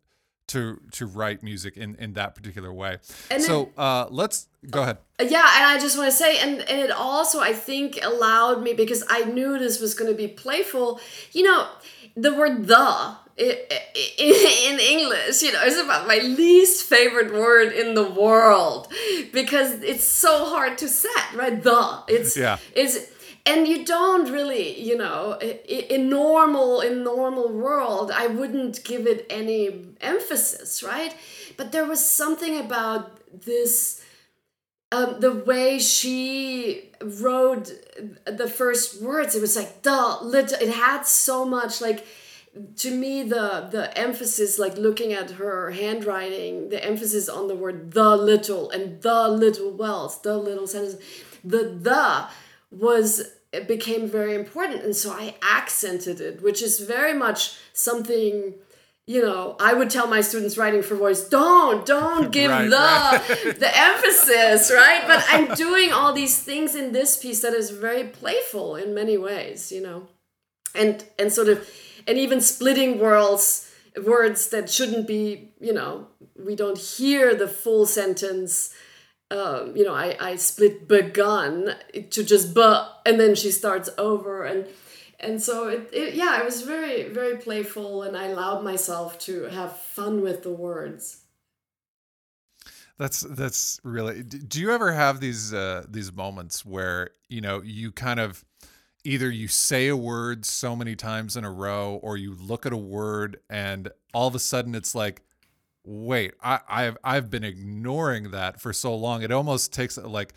[0.48, 2.98] to to write music in in that particular way
[3.30, 6.80] And so uh let's go ahead Yeah, and I just want to say, and, and
[6.80, 11.00] it also, I think, allowed me because I knew this was going to be playful.
[11.32, 11.68] You know,
[12.16, 18.10] the word the in English, you know, is about my least favorite word in the
[18.10, 18.88] world
[19.32, 21.62] because it's so hard to set, right?
[21.62, 22.04] The.
[22.08, 22.58] It's, Yeah.
[22.74, 22.98] it's,
[23.48, 29.26] and you don't really, you know, in normal, in normal world, I wouldn't give it
[29.30, 31.16] any emphasis, right?
[31.56, 34.04] But there was something about this
[34.92, 37.72] um, the way she wrote
[38.26, 42.08] the first words it was like the little it had so much like
[42.78, 47.92] to me the the emphasis like looking at her handwriting the emphasis on the word
[47.92, 50.96] the little and the little wells the little sentence
[51.44, 52.26] the the
[52.72, 53.24] was
[53.58, 58.54] it became very important and so i accented it which is very much something
[59.10, 62.76] you know, I would tell my students writing for voice, don't, don't give Right, the
[62.76, 63.60] right.
[63.60, 65.04] the emphasis, right?
[65.08, 69.18] But I'm doing all these things in this piece that is very playful in many
[69.18, 70.08] ways, you know,
[70.76, 71.68] and and sort of,
[72.06, 73.72] and even splitting worlds,
[74.06, 78.74] words that shouldn't be, you know, we don't hear the full sentence.
[79.30, 81.76] Um, you know, I, I split begun
[82.12, 84.68] to just but, and then she starts over and
[85.20, 89.46] and so it, it yeah it was very very playful and i allowed myself to
[89.46, 91.22] have fun with the words
[92.98, 94.24] That's that's really.
[94.24, 98.44] Do you ever have these uh, these moments where you know you kind of
[99.04, 102.74] either you say a word so many times in a row, or you look at
[102.74, 105.22] a word and all of a sudden it's like,
[105.88, 109.24] wait, I, I've I've been ignoring that for so long.
[109.24, 110.34] It almost takes like.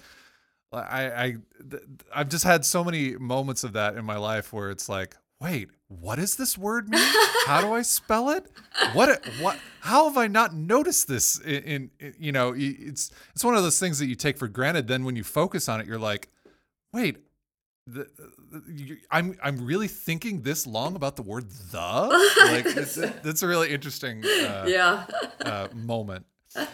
[0.72, 1.36] I, I
[2.14, 5.68] I've just had so many moments of that in my life where it's like, wait,
[5.88, 7.12] what does this word mean?
[7.46, 8.46] How do I spell it?
[8.92, 9.58] What what?
[9.80, 11.40] How have I not noticed this?
[11.40, 14.86] In, in you know, it's it's one of those things that you take for granted.
[14.86, 16.28] Then when you focus on it, you're like,
[16.92, 17.16] wait,
[17.92, 18.08] the,
[18.50, 22.08] the- you, I'm I'm really thinking this long about the word the.
[22.50, 25.06] Like it's, that's a really interesting uh, yeah
[25.44, 26.26] uh, moment.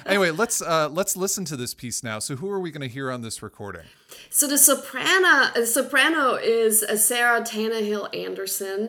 [0.06, 2.18] Anyway, let's uh, let's listen to this piece now.
[2.18, 3.82] So, who are we going to hear on this recording?
[4.30, 8.88] so the soprano the soprano is sarah tannehill anderson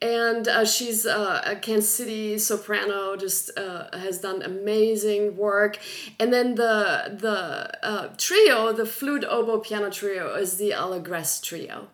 [0.00, 5.78] and uh, she's uh, a kansas city soprano just uh, has done amazing work
[6.20, 11.88] and then the the uh, trio the flute oboe piano trio is the allegresse trio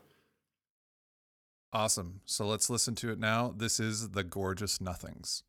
[1.75, 2.21] Awesome.
[2.25, 3.53] So let's listen to it now.
[3.55, 5.43] This is the gorgeous nothings.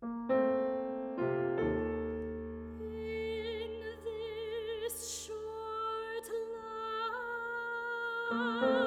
[0.00, 0.10] In
[4.04, 6.28] this short
[8.30, 8.77] life.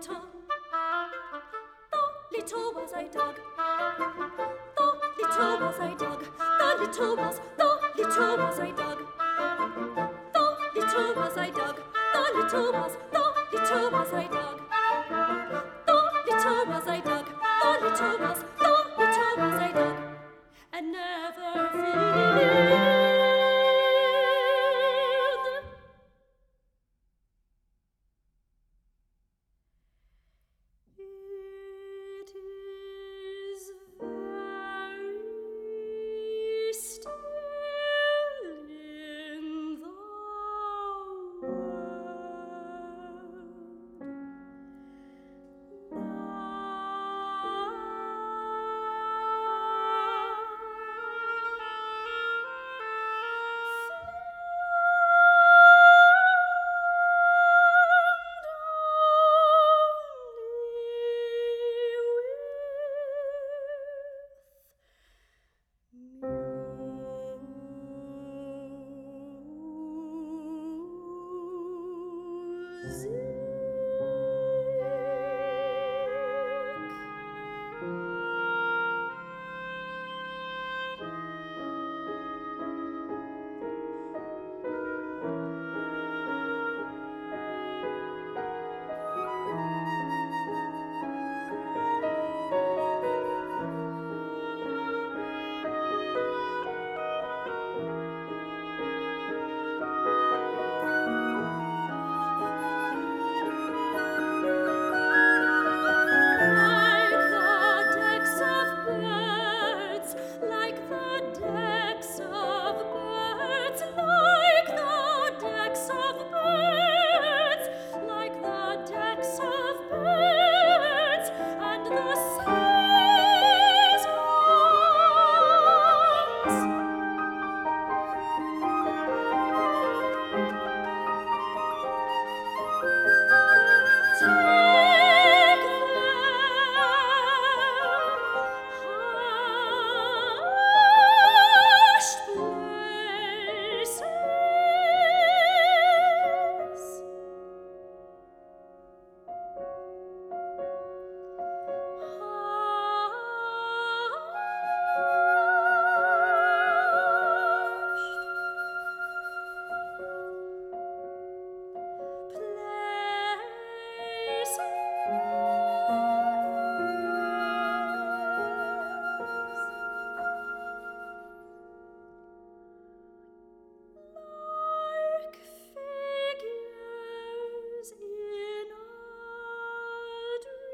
[0.00, 0.04] the
[2.30, 3.34] little wells I dug,
[4.76, 4.84] the
[5.18, 7.64] little wells I dug, the little wells, the
[7.96, 8.98] little wells I dug,
[10.34, 11.76] the little wells I dug,
[12.14, 13.22] the little wells, the
[13.52, 14.60] little wells I dug,
[15.86, 15.94] the
[16.30, 19.96] little wells I dug, the little wells, the little wells I dug,
[20.74, 22.47] and never feel.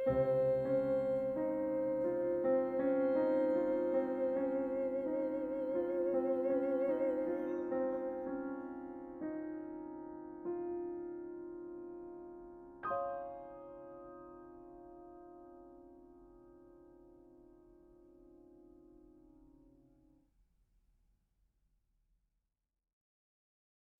[0.06, 0.33] thank you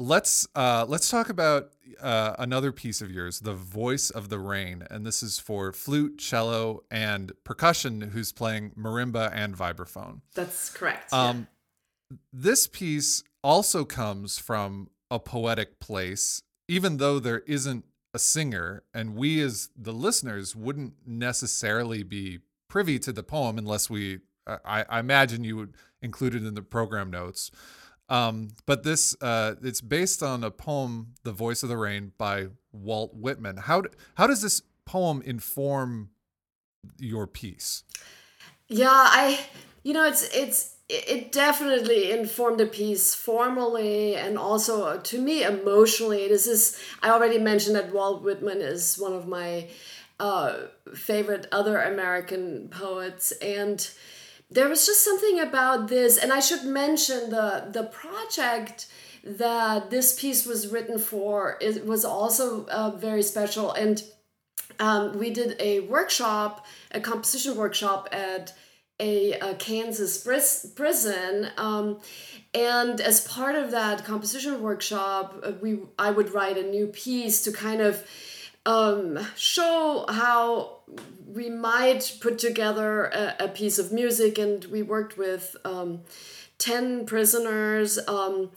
[0.04, 4.86] let's uh, let's talk about uh, another piece of yours, the voice of the rain,
[4.90, 8.00] and this is for flute, cello, and percussion.
[8.00, 10.20] Who's playing marimba and vibraphone?
[10.34, 11.10] That's correct.
[11.12, 11.20] yeah.
[11.20, 11.48] Um,
[12.32, 19.16] this piece also comes from a poetic place, even though there isn't a singer, and
[19.16, 24.20] we as the listeners wouldn't necessarily be privy to the poem unless we.
[24.46, 27.50] I, I imagine you would include it in the program notes.
[28.08, 32.48] Um, but this uh, it's based on a poem, "The Voice of the Rain" by
[32.72, 33.56] Walt Whitman.
[33.56, 33.84] How
[34.16, 36.10] how does this poem inform
[36.98, 37.82] your piece?
[38.68, 39.40] Yeah, I,
[39.82, 46.28] you know, it's it's it definitely informed the piece formally and also to me emotionally.
[46.28, 49.68] This is I already mentioned that Walt Whitman is one of my
[50.20, 50.54] uh,
[50.94, 53.90] favorite other American poets, and
[54.54, 56.16] there was just something about this.
[56.16, 58.86] And I should mention the the project
[59.24, 61.56] that this piece was written for.
[61.60, 64.02] It was also uh, very special and
[64.78, 68.52] um, we did a workshop, a composition workshop at
[69.00, 71.48] a, a Kansas pris- prison.
[71.56, 72.00] Um,
[72.52, 77.42] and as part of that composition workshop, uh, we I would write a new piece
[77.44, 78.04] to kind of
[78.66, 80.78] um, show how
[81.26, 84.38] we might put together a, a piece of music.
[84.38, 86.02] And we worked with um,
[86.58, 87.98] 10 prisoners.
[88.08, 88.50] Um,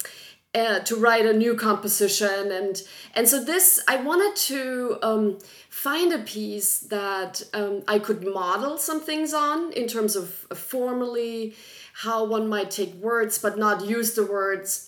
[0.55, 2.81] uh, to write a new composition and
[3.13, 5.37] and so this i wanted to um,
[5.69, 11.53] find a piece that um, i could model some things on in terms of formally
[11.93, 14.86] how one might take words but not use the words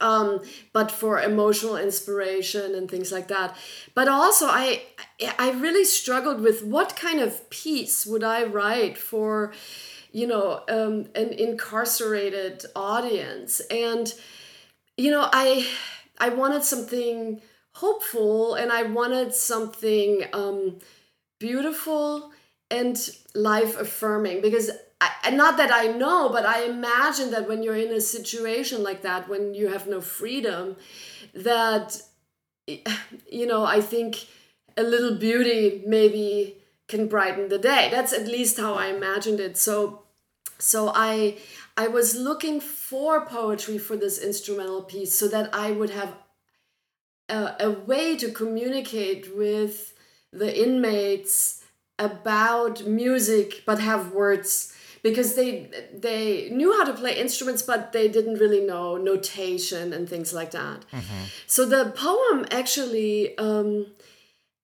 [0.00, 0.40] um,
[0.72, 3.56] but for emotional inspiration and things like that.
[3.94, 4.82] But also i
[5.38, 9.52] i really struggled with what kind of piece would i write for
[10.12, 13.60] you know um, an incarcerated audience?
[13.70, 14.12] And
[14.98, 15.66] you know i
[16.18, 17.40] i wanted something
[17.74, 20.78] hopeful and i wanted something um
[21.38, 22.32] beautiful
[22.70, 24.70] and life affirming because
[25.00, 29.02] I, not that i know but i imagine that when you're in a situation like
[29.02, 30.76] that when you have no freedom
[31.34, 32.02] that
[32.66, 34.26] you know i think
[34.76, 37.88] a little beauty maybe can brighten the day.
[37.90, 39.56] That's at least how i imagined it.
[39.58, 40.02] So
[40.60, 41.38] so i
[41.76, 46.14] i was looking for poetry for this instrumental piece so that i would have
[47.28, 49.94] a, a way to communicate with
[50.32, 51.62] the inmates
[51.96, 58.08] about music but have words because they they knew how to play instruments but they
[58.08, 60.84] didn't really know notation and things like that.
[61.46, 63.86] So the poem actually um,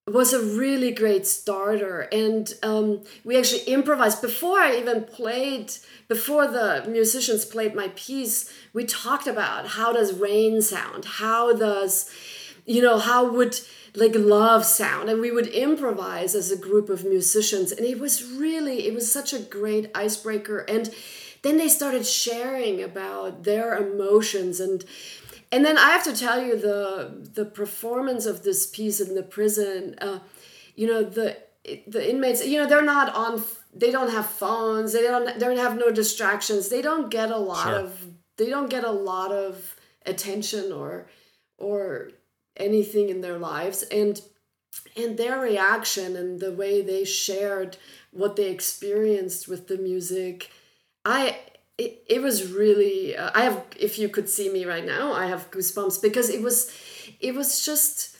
[0.07, 2.03] was a really great starter.
[2.12, 4.20] And um, we actually improvised.
[4.20, 5.72] Before i even played
[6.09, 11.05] before the musicians played my piece we talked about how does rain sound?
[11.05, 12.11] How does
[12.64, 13.58] you know how would
[13.94, 18.24] like love sound and we would improvise as a group of musicians and it was
[18.24, 20.92] really it was such a great icebreaker and
[21.42, 24.84] then they started sharing about their emotions and
[25.52, 29.22] and then i have to tell you the the performance of this piece in the
[29.22, 30.18] prison uh,
[30.74, 31.36] you know the
[31.86, 33.42] the inmates you know they're not on
[33.72, 37.38] they don't have phones they don't they don't have no distractions they don't get a
[37.38, 37.74] lot Sure.
[37.74, 38.06] of
[38.36, 41.06] they don't get a lot of attention or
[41.56, 42.10] or
[42.57, 43.82] anything in their lives.
[43.84, 44.20] And
[44.96, 47.76] and their reaction and the way they shared
[48.11, 50.50] what they experienced with the music
[51.05, 51.38] i
[51.78, 55.26] it, it was really uh, i have if you could see me right now i
[55.26, 56.72] have goosebumps because it was
[57.20, 58.16] it was just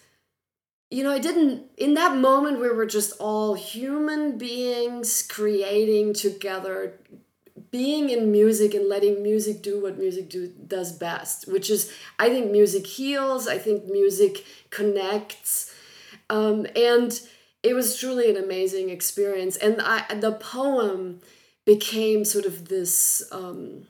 [0.91, 6.95] you know i didn't in that moment we were just all human beings creating together
[7.75, 10.43] being in music and letting music do what music do
[10.75, 11.93] does best which is
[12.25, 15.75] i think music heals i think music connects
[16.31, 17.21] um, and
[17.65, 19.57] it was truly an amazing experience.
[19.57, 21.21] And I, the poem
[21.65, 23.87] became sort of this um,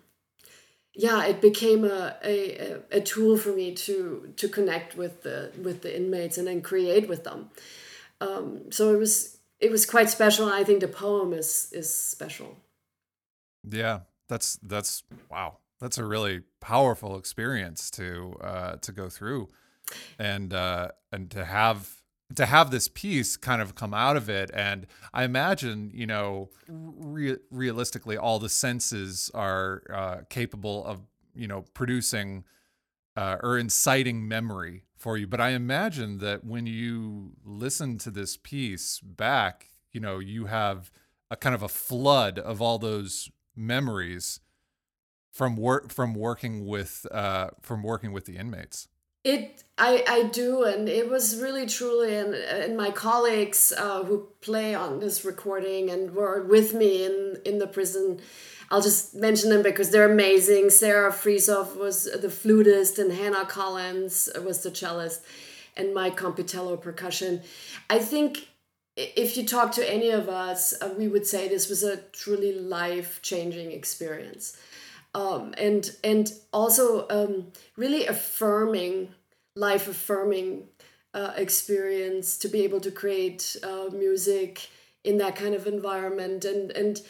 [0.95, 5.83] yeah it became a, a, a tool for me to to connect with the with
[5.83, 7.51] the inmates and then create with them.
[8.21, 12.57] Um, so it was it was quite special i think the poem is is special
[13.69, 15.59] Yeah, that's that's wow.
[15.81, 19.49] That's a really powerful experience to uh, to go through,
[20.19, 22.01] and uh, and to have
[22.37, 24.51] to have this piece kind of come out of it.
[24.55, 31.01] And I imagine you know re- realistically, all the senses are uh, capable of
[31.35, 32.45] you know producing
[33.17, 35.27] uh, or inciting memory for you.
[35.27, 40.91] But I imagine that when you listen to this piece back, you know, you have
[41.31, 44.41] a kind of a flood of all those memories
[45.33, 48.89] from work from working with uh, from working with the inmates.
[49.25, 54.29] It I, I do, and it was really truly, and, and my colleagues uh, who
[54.41, 58.21] play on this recording and were with me in, in the prison,
[58.71, 60.71] I'll just mention them because they're amazing.
[60.71, 65.23] Sarah Frisof was the flutist, and Hannah Collins was the cellist,
[65.77, 67.43] and Mike Compitello percussion.
[67.91, 68.49] I think
[68.97, 72.53] if you talk to any of us, uh, we would say this was a truly
[72.53, 74.57] life changing experience.
[75.15, 79.15] Um, and and also um, really affirming
[79.55, 80.69] life affirming
[81.13, 84.69] uh, experience to be able to create uh, music
[85.05, 87.01] in that kind of environment and and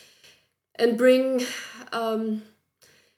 [0.76, 1.47] and bring
[1.93, 2.43] um,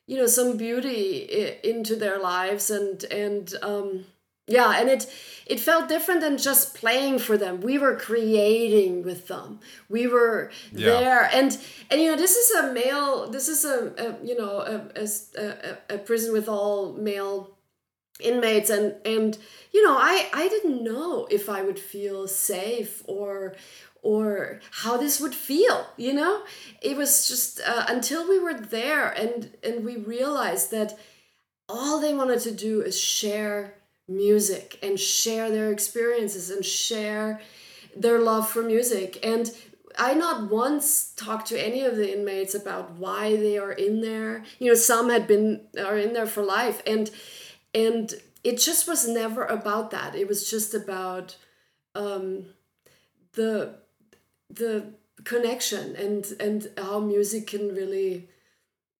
[0.06, 4.04] you know some beauty into their lives and and um,
[4.46, 5.06] yeah and it
[5.46, 7.60] it felt different than just playing for them.
[7.60, 9.60] We were creating with them.
[9.88, 10.86] We were yeah.
[10.86, 11.30] there.
[11.32, 11.56] And
[11.88, 15.04] and you know this is a male this is a, a you know a,
[15.40, 17.56] a, a prison with all male
[18.18, 18.70] inmates.
[18.70, 19.38] And and
[19.72, 23.54] you know i i didn't know if i would feel safe or
[24.02, 26.42] or how this would feel you know?
[26.80, 30.98] It was just uh, until we were there and and we realized that
[31.68, 33.74] all they wanted to do is share
[34.08, 37.40] music and share their experiences and share
[37.96, 39.18] their love for music.
[39.22, 39.50] And
[39.98, 44.44] I not once talked to any of the inmates about why they are in there.
[44.58, 47.10] You know, some had been are in there for life, and
[47.74, 48.12] and
[48.44, 50.14] it just was never about that.
[50.14, 51.36] It was just about
[51.94, 52.46] um,
[53.32, 53.76] the
[54.50, 54.92] the
[55.24, 58.28] connection and and how music can really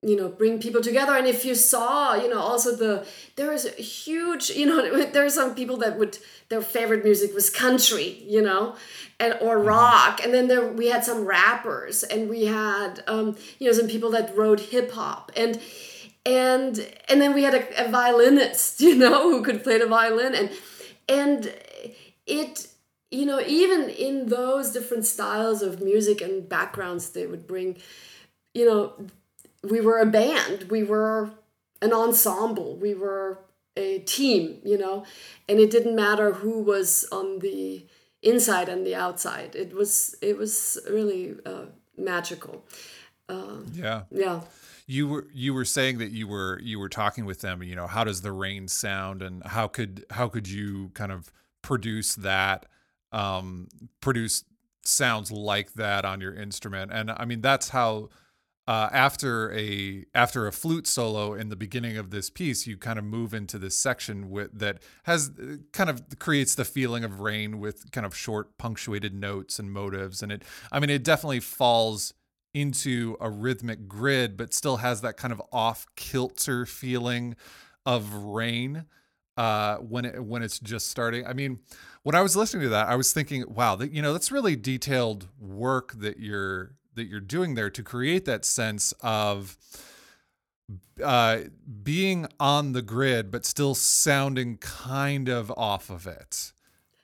[0.07, 1.17] you know bring people together.
[1.17, 5.25] And if you saw you know also the there is a huge you know there
[5.25, 8.77] are some people that would their favorite music was country you know
[9.19, 9.69] and or mm-hmm.
[9.69, 10.21] rock.
[10.23, 14.11] And then there we had some rappers and we had um you know some people
[14.11, 15.33] that wrote hip hop.
[15.37, 15.61] And
[16.25, 20.35] and and then we had a, a violinist you know who could play the violin.
[20.35, 20.51] And
[21.09, 21.55] and
[22.27, 22.69] it
[23.11, 27.77] you know even in those different styles of music and backgrounds they would bring
[28.55, 28.93] you know
[29.71, 30.71] we were a band.
[30.71, 31.31] We were
[31.83, 32.77] an ensemble.
[32.77, 33.39] We were
[33.77, 35.05] a team you know?
[35.49, 37.87] And it didn't matter who was on the
[38.23, 39.55] inside and the outside.
[39.55, 42.65] It was it was really uh, magical.
[43.29, 44.03] Uh, yeah.
[44.11, 44.41] yeah.
[44.87, 47.89] You were you were saying that you were you were talking with them you know
[47.89, 52.67] how does the rain sound and how could how could you kind of produce that
[53.11, 53.67] um
[54.01, 54.45] produce
[54.83, 56.93] sounds like that on your instrument?
[56.93, 58.11] And i mean that's how
[58.67, 62.99] uh, after a after a flute solo in the beginning of this piece, you kind
[62.99, 67.21] of move into this section with that has uh, kind of creates the feeling of
[67.21, 70.43] rain with kind of short punctuated notes and motives, and it
[70.73, 72.13] I mean it definitely falls
[72.55, 77.37] into a rhythmic grid, but still has that kind of off kilter feeling
[77.85, 78.87] of rain
[79.37, 81.27] uh, when it when it's just starting.
[81.27, 81.61] I mean,
[82.03, 84.57] when I was listening to that, I was thinking, wow, that, you know, that's really
[84.57, 89.57] detailed work that you're that you're doing there to create that sense of
[91.03, 91.39] uh,
[91.83, 96.53] being on the grid, but still sounding kind of off of it.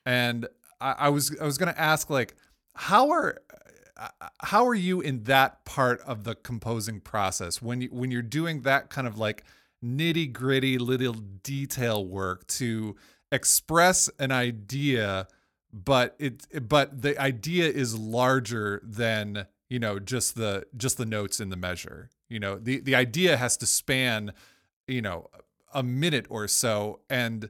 [0.04, 0.48] And
[0.80, 2.34] I, I was I was gonna ask like,
[2.74, 3.38] how are
[4.42, 8.62] how are you in that part of the composing process when you when you're doing
[8.62, 9.44] that kind of like
[9.84, 12.96] nitty gritty little detail work to
[13.30, 15.26] express an idea
[15.72, 21.40] but it but the idea is larger than you know just the just the notes
[21.40, 24.34] in the measure you know the the idea has to span
[24.86, 25.30] you know
[25.72, 27.48] a minute or so and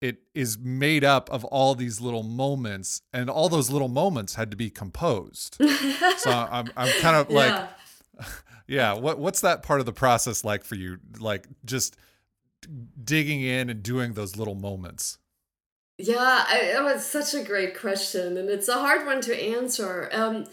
[0.00, 4.50] it is made up of all these little moments and all those little moments had
[4.50, 5.56] to be composed.
[6.16, 8.26] So i'm, I'm kind of like yeah.
[8.66, 11.96] yeah what what's that part of the process like for you like just
[13.04, 15.18] digging in and doing those little moments?
[15.98, 20.08] Yeah it was such a great question and it's a hard one to answer.
[20.10, 20.46] Um,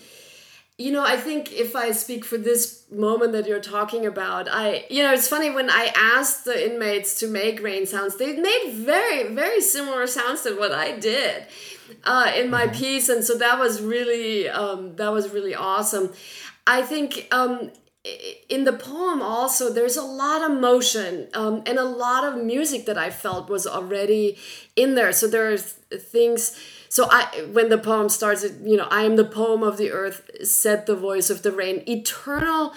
[0.79, 4.85] you know, I think if I speak for this moment that you're talking about, I,
[4.89, 8.71] you know, it's funny when I asked the inmates to make rain sounds, they made
[8.75, 11.45] very, very similar sounds to what I did
[12.05, 12.79] uh, in my mm-hmm.
[12.79, 16.13] piece, and so that was really, um, that was really awesome.
[16.65, 17.71] I think um,
[18.47, 22.85] in the poem also there's a lot of motion um, and a lot of music
[22.85, 24.37] that I felt was already
[24.77, 25.11] in there.
[25.11, 26.57] So there there's things
[26.89, 30.29] so I when the poem starts, you know, I am the poem of the earth,
[30.43, 32.73] said the voice of the rain, eternal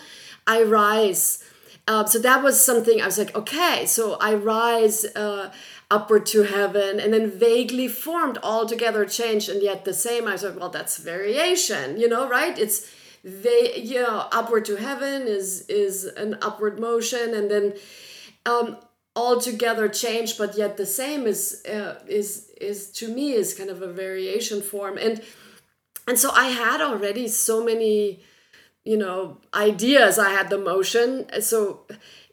[0.47, 1.43] I rise.
[1.89, 5.51] Uh, so that was something I was like, okay, so I rise uh,
[5.91, 10.29] upward to heaven, and then vaguely formed, altogether changed, and yet the same.
[10.29, 12.57] I was like, well, that's variation, you know, right?
[12.57, 12.89] It's
[13.25, 17.75] they, you know, upward to heaven is is an upward motion, and then
[18.47, 18.77] um,
[19.15, 23.83] altogether changed but yet the same is uh, is is to me is kind of
[23.83, 24.97] a variation form.
[24.99, 25.23] And
[26.09, 28.21] and so i had already so many
[28.85, 30.19] you know ideas.
[30.19, 31.27] I had the motion.
[31.41, 31.87] So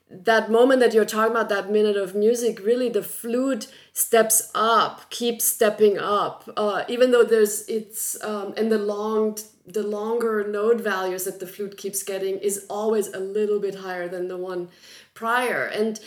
[0.10, 5.08] that moment that you're talking about that minute of music really the flute steps up
[5.12, 9.38] keeps stepping up uh, even though there's it's um, and the long
[9.74, 14.08] the longer note values that the flute keeps getting is always a little bit higher
[14.08, 14.70] than the one
[15.14, 15.66] prior.
[15.66, 16.00] And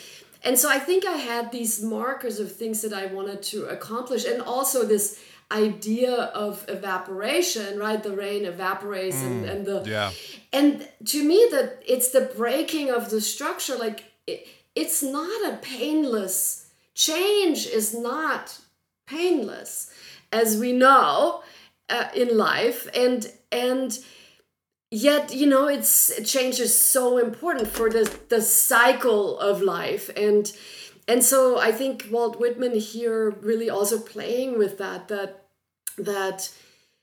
[0.45, 4.25] and so I think I had these markers of things that I wanted to accomplish,
[4.25, 5.21] and also this
[5.51, 8.03] idea of evaporation, right?
[8.03, 10.11] The rain evaporates, mm, and, and the yeah.
[10.53, 13.77] And to me, that it's the breaking of the structure.
[13.77, 17.67] Like it, it's not a painless change.
[17.67, 18.59] Is not
[19.07, 19.93] painless,
[20.33, 21.43] as we know
[21.89, 23.99] uh, in life, and and
[24.93, 30.11] yet you know it's change is so important for the the cycle of life.
[30.17, 30.53] And
[31.09, 35.45] and so i think walt whitman here really also playing with that that
[35.99, 36.51] that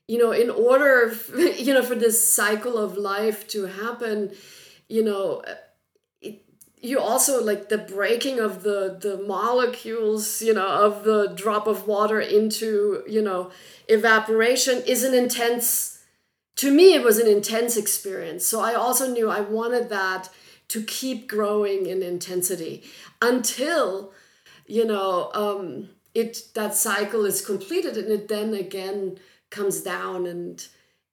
[0.08, 1.14] you know in order
[1.58, 4.32] you know for this cycle of life to happen
[4.88, 5.44] you know
[6.82, 11.88] you also like the breaking of the the molecules you know of the drop of
[11.88, 13.52] water into you know
[13.90, 15.99] evaporation is an intense
[16.60, 18.46] to me it was an intense experience.
[18.46, 20.30] So i also knew i wanted that
[20.68, 22.84] to keep growing in intensity
[23.22, 24.12] until
[24.68, 29.18] you know um, it that cycle is completed and it then again
[29.50, 30.68] comes down and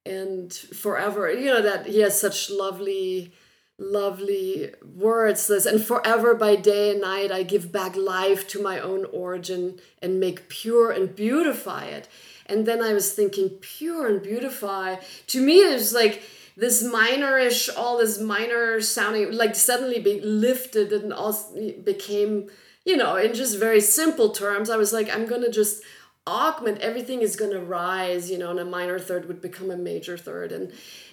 [0.05, 3.33] and forever you know that he has such lovely
[3.79, 8.79] lovely words this and forever by day and night i give back life to my
[8.79, 12.07] own origin and make pure and beautify it
[12.49, 14.97] and then I was thinking, pure and beautify.
[15.27, 16.23] To me, it was like
[16.55, 22.49] this minorish, all this minor sounding, like suddenly be lifted and also became,
[22.85, 24.69] you know, in just very simple terms.
[24.69, 25.83] I was like, I'm gonna just
[26.25, 26.79] augment.
[26.79, 30.51] Everything is gonna rise, you know, and a minor third would become a major third,
[30.51, 30.71] and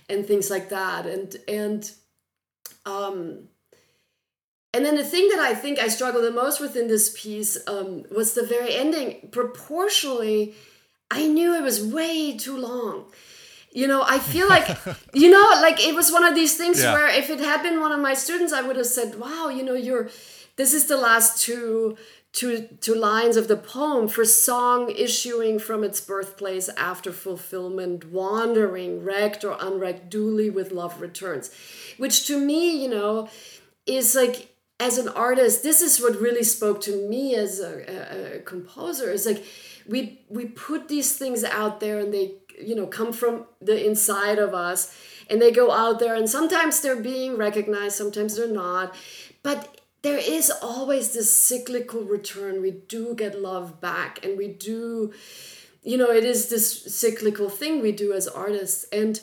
[0.08, 1.06] and things like that.
[1.06, 1.90] And and
[2.86, 3.48] um
[4.74, 7.56] and then the thing that I think I struggled the most with in this piece
[7.68, 9.28] um, was the very ending.
[9.30, 10.54] Proportionally,
[11.10, 13.06] I knew it was way too long.
[13.72, 14.68] You know, I feel like,
[15.14, 16.92] you know, like it was one of these things yeah.
[16.92, 19.64] where if it had been one of my students, I would have said, wow, you
[19.64, 20.08] know, you're,
[20.56, 21.96] this is the last two,
[22.32, 29.02] two, two lines of the poem for song issuing from its birthplace after fulfillment, wandering,
[29.02, 31.50] wrecked or unwrecked, duly with love returns.
[31.96, 33.28] Which to me, you know,
[33.86, 38.36] is like, as an artist, this is what really spoke to me as a, a,
[38.36, 39.10] a composer.
[39.10, 39.44] Is like,
[39.88, 44.38] we we put these things out there and they you know come from the inside
[44.38, 44.96] of us
[45.28, 48.94] and they go out there and sometimes they're being recognized sometimes they're not.
[49.42, 52.60] But there is always this cyclical return.
[52.60, 55.12] We do get love back and we do
[55.82, 58.84] you know it is this cyclical thing we do as artists.
[58.92, 59.20] And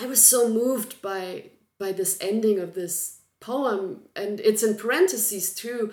[0.00, 1.44] i was so moved by
[1.78, 5.90] by this ending of this poem and it's in parentheses too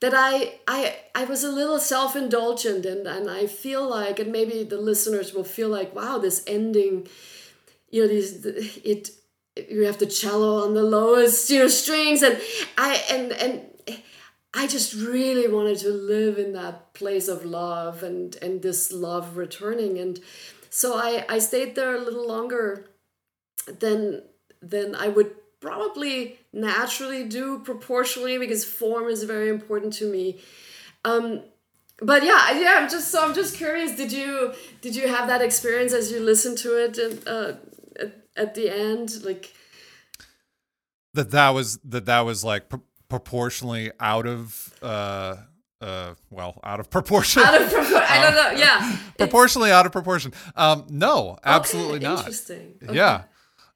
[0.00, 4.62] that I I I was a little self-indulgent and and I feel like and maybe
[4.64, 7.08] the listeners will feel like wow this ending
[7.90, 9.10] you know these it
[9.68, 12.22] you have the cello on the lowest you know strings.
[12.22, 12.40] And
[12.76, 13.62] I and and
[14.54, 19.36] I just really wanted to live in that place of love and and this love
[19.36, 19.98] returning.
[19.98, 20.20] And
[20.70, 22.90] so I I stayed there a little longer
[23.66, 24.22] than
[24.60, 25.34] than I would
[25.66, 30.40] probably naturally do proportionally because form is very important to me.
[31.04, 31.42] Um,
[32.00, 33.96] but yeah, yeah, I'm just so I'm just curious.
[33.96, 37.52] Did you did you have that experience as you listened to it and, uh,
[37.98, 39.52] at, at the end, like
[41.14, 42.76] that that was that that was like pr-
[43.08, 45.36] proportionally out of uh
[45.80, 49.92] uh well out of proportion out of proportion i don't know yeah proportionally out of
[49.92, 52.94] proportion um no absolutely okay, not interesting okay.
[52.94, 53.22] yeah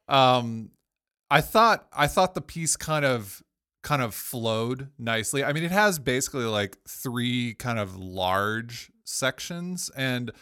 [0.09, 0.71] um
[1.31, 3.43] I thought I thought the piece kind of
[3.83, 5.43] kind of flowed nicely.
[5.43, 10.33] I mean, it has basically like three kind of large sections and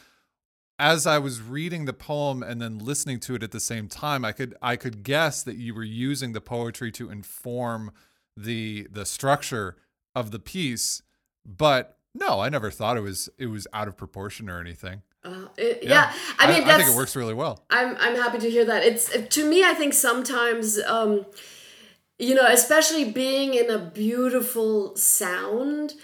[0.79, 4.25] as I was reading the poem and then listening to it at the same time,
[4.25, 7.93] I could I could guess that you were using the poetry to inform
[8.37, 9.77] the the structure
[10.15, 11.03] of the piece,
[11.45, 15.03] but no, I never thought it was it was out of proportion or anything.
[15.25, 15.89] Uh, it, yeah.
[15.91, 16.13] yeah.
[16.39, 17.65] I mean, I, I, think it works really well.
[17.71, 18.85] I'm I'm happy to hear that.
[18.85, 21.27] It's to me, I think sometimes, um,
[22.19, 25.95] you know, especially being in a beautiful sound,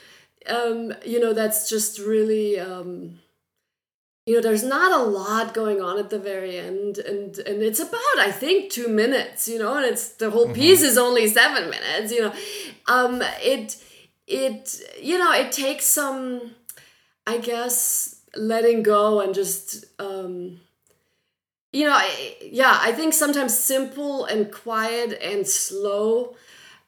[0.46, 2.58] um, you know, that's just really.
[2.58, 3.20] Um,
[4.26, 7.80] you know there's not a lot going on at the very end and and it's
[7.80, 10.54] about i think two minutes you know and it's the whole mm-hmm.
[10.54, 12.32] piece is only seven minutes you know
[12.86, 13.76] um it
[14.26, 16.52] it you know it takes some
[17.26, 20.60] i guess letting go and just um
[21.72, 26.36] you know I, yeah i think sometimes simple and quiet and slow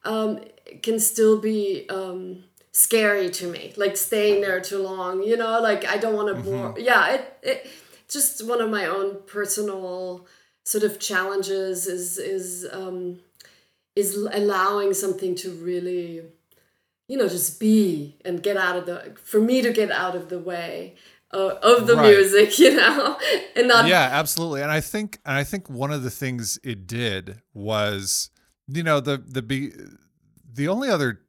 [0.05, 0.41] um
[0.83, 5.87] can still be um scary to me like staying there too long you know like
[5.87, 7.71] i don't want to bore yeah it, it
[8.09, 10.27] just one of my own personal
[10.65, 13.19] sort of challenges is is um
[13.95, 16.23] is allowing something to really
[17.09, 20.29] you know just be and get out of the for me to get out of
[20.29, 20.95] the way
[21.37, 22.11] of, of the Right.
[22.17, 23.19] music you know?
[23.55, 24.63] And not yeah absolutely.
[24.63, 28.31] And i think and i think one of the things it did was
[28.69, 29.73] you know the the be
[30.53, 31.21] the only other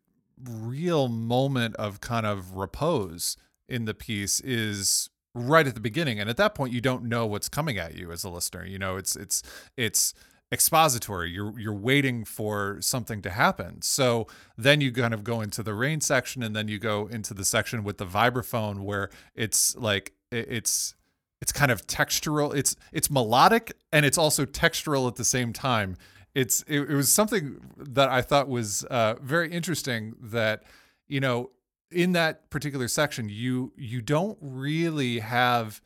[0.44, 3.38] real moment of kind of repose
[3.68, 6.20] in the piece is right at the beginning.
[6.20, 8.66] And at that point you don't know what's coming at you as a listener.
[8.66, 9.44] You know it's it's
[9.76, 10.14] it's
[10.52, 11.30] expository.
[11.32, 13.82] You're you're waiting for something to happen.
[13.82, 14.28] So
[14.58, 17.46] then you kind of go into the rain section and then you go into the
[17.46, 20.96] section with the vibraphone where it's like it's
[21.42, 22.56] it's kind of textural.
[22.56, 25.98] It's it's melodic and it's also textural at the same time.
[26.34, 30.64] It's it, it was something that i thought was uh, very interesting that
[31.08, 31.50] you know
[31.92, 35.82] in that particular section you you don't really have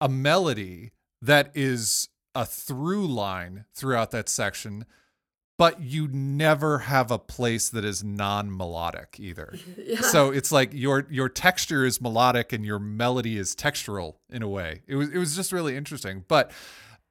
[0.00, 0.90] a melody
[1.22, 2.08] that is
[2.38, 4.84] a through line throughout that section
[5.56, 10.00] but you never have a place that is non-melodic either yeah.
[10.00, 14.48] so it's like your your texture is melodic and your melody is textural in a
[14.48, 14.82] way.
[14.86, 16.24] It was it was just really interesting.
[16.28, 16.52] But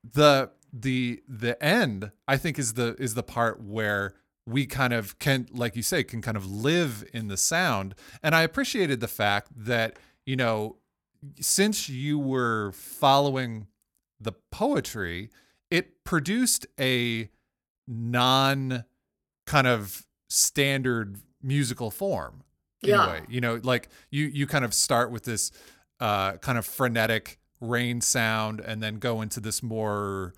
[0.04, 4.16] the the the end I think is the is the part where
[4.46, 8.34] we kind of can like you say can kind of live in the sound and
[8.34, 10.78] I appreciated the fact that you know
[11.40, 13.68] since you were following
[14.20, 15.30] the poetry
[15.70, 17.30] it produced a
[17.88, 18.86] non
[19.46, 22.44] kind of standard musical form
[22.84, 23.06] in Yeah.
[23.06, 23.22] a way.
[23.30, 25.52] You know, like you you kind of start with this
[26.00, 30.34] uh, kind of frenetic rain sound, and then go into this more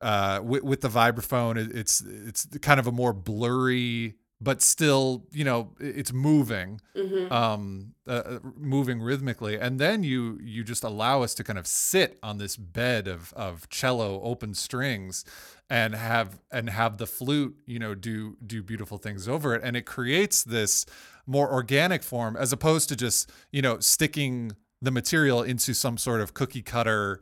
[0.00, 1.56] uh, with, with the vibraphone.
[1.56, 7.30] It, it's it's kind of a more blurry, but still, you know, it's moving, Mhm.
[7.30, 11.66] um, uh, uh, moving rhythmically, and then you you just allow us to kind of
[11.66, 15.24] sit on this bed of of cello open strings
[15.68, 19.62] and have and have the flute you know do do beautiful things over it.
[19.62, 20.86] And it creates this
[21.26, 26.20] more organic form as opposed to just you know sticking the material into some sort
[26.22, 27.20] of cookie cutter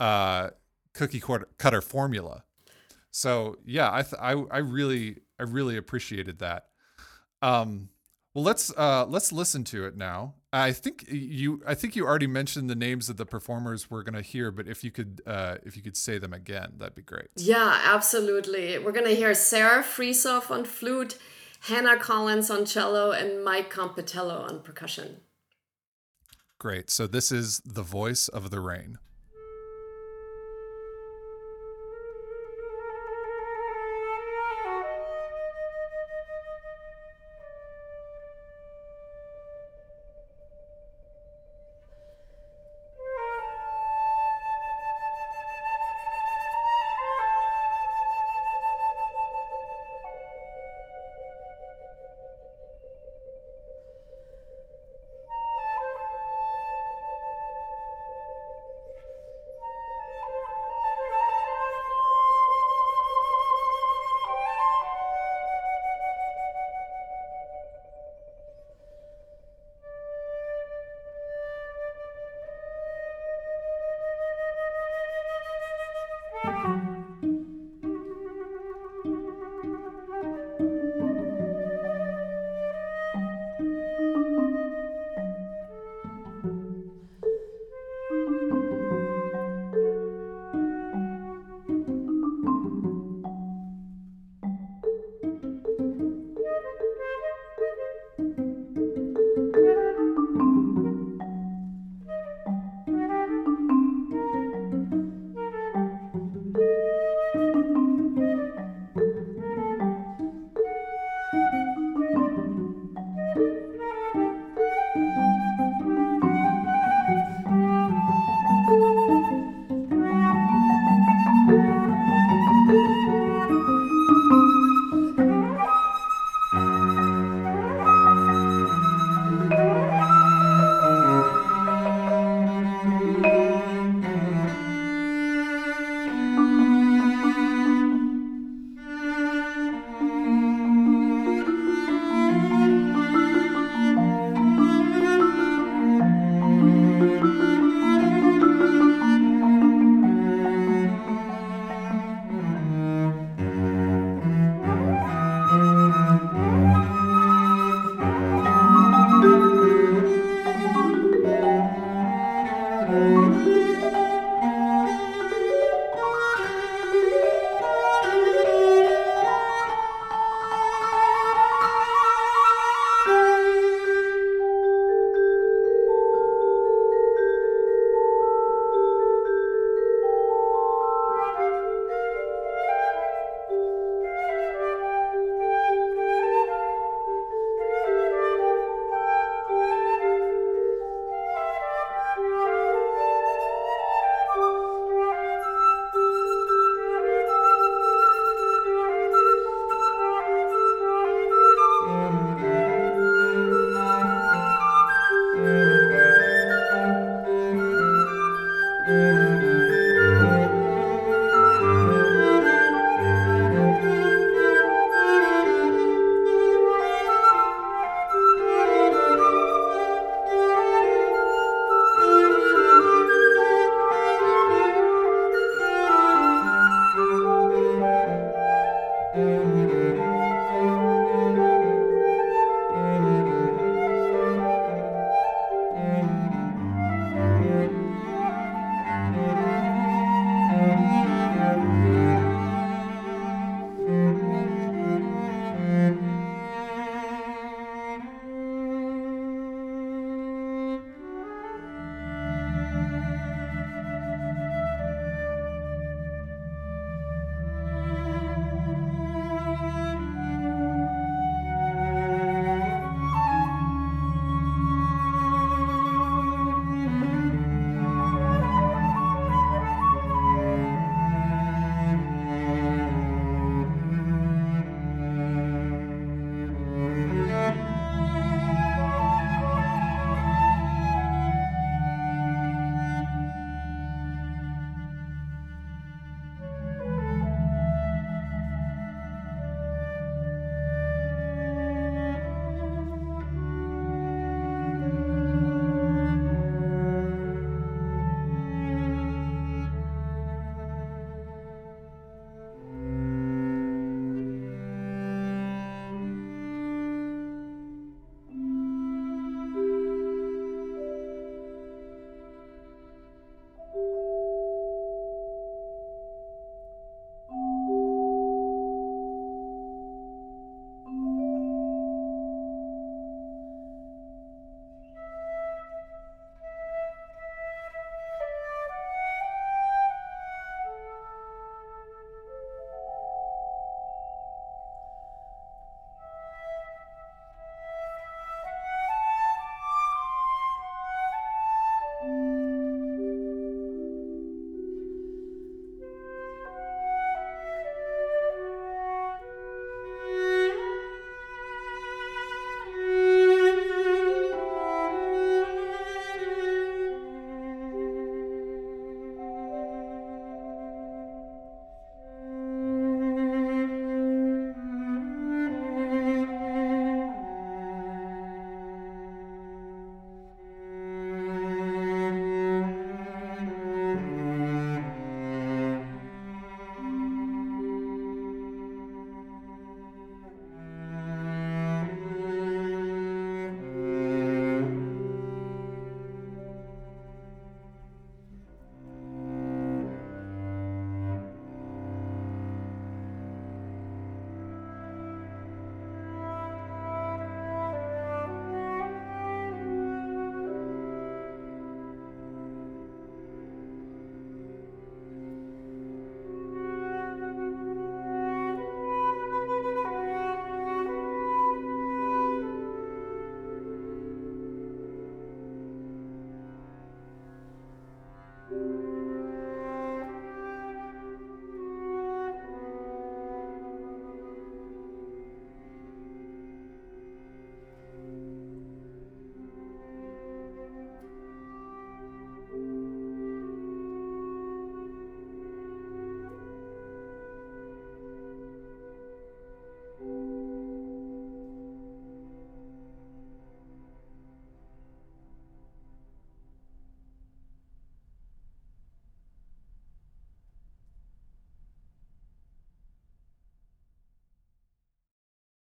[0.00, 0.50] uh
[0.94, 1.22] cookie
[1.58, 2.44] cutter formula
[3.12, 6.66] so yeah i th- I, I really i really appreciated that
[7.40, 7.90] um
[8.34, 12.26] well let's uh let's listen to it now i think you i think you already
[12.26, 15.56] mentioned the names of the performers we're going to hear but if you could uh
[15.64, 18.78] if you could say them again that'd be great Yeah, absolutely.
[18.78, 21.18] We're gonna hear Sarah Frisof on flute,
[21.68, 25.20] Hannah Collins on cello, and Mike Compitello on percussion.
[26.58, 26.90] Great.
[26.90, 28.98] So this is the voice of the rain.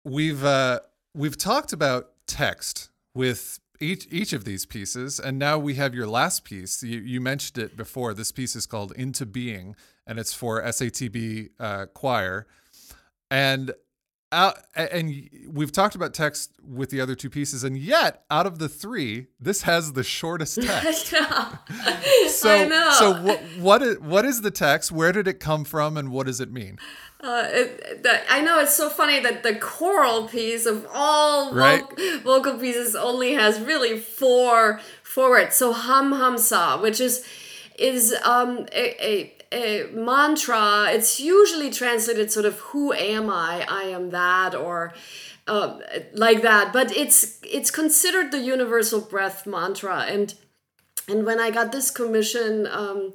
[0.05, 0.81] We've uh,
[1.15, 6.07] we've talked about text with each each of these pieces, and now we have your
[6.07, 6.83] last piece.
[6.83, 8.15] You, you mentioned it before.
[8.15, 9.75] This piece is called "Into Being,"
[10.07, 12.47] and it's for SATB uh, choir.
[13.31, 13.73] And
[14.33, 18.59] out, and we've talked about text with the other two pieces, and yet out of
[18.59, 21.07] the three, this has the shortest text.
[22.29, 22.91] so, I know.
[22.99, 24.91] so what what is what is the text?
[24.91, 26.79] Where did it come from, and what does it mean?
[27.23, 31.83] Uh, it, the, I know it's so funny that the choral piece of all Right.
[31.83, 35.57] voc- vocal pieces only has really four four words.
[35.57, 37.25] So hum hum sa, which is
[37.79, 40.91] is um, a, a, a mantra.
[40.91, 43.65] It's usually translated sort of "Who am I?
[43.69, 44.93] I am that," or
[45.47, 45.79] uh,
[46.13, 46.73] like that.
[46.73, 50.35] But it's it's considered the universal breath mantra, and
[51.09, 52.67] and when I got this commission.
[52.67, 53.15] Um,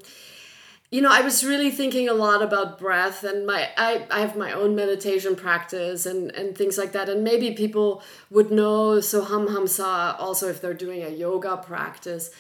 [0.92, 4.36] you know, I was really thinking a lot about breath and my I, I have
[4.36, 7.10] my own meditation practice and, and things like that.
[7.10, 8.02] And maybe people
[8.32, 12.32] would know so hum hum sa also if they're doing a yoga practice.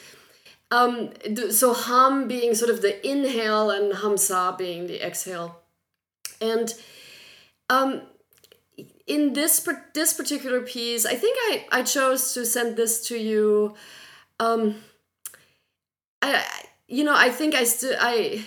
[0.71, 1.11] Um,
[1.49, 5.59] so hum being sort of the inhale and hamsa being the exhale.
[6.39, 6.73] And
[7.69, 8.03] um,
[9.07, 13.75] in this this particular piece, I think I, I chose to send this to you.
[14.39, 14.75] Um,
[16.21, 16.45] I,
[16.87, 18.45] you know, I think I still I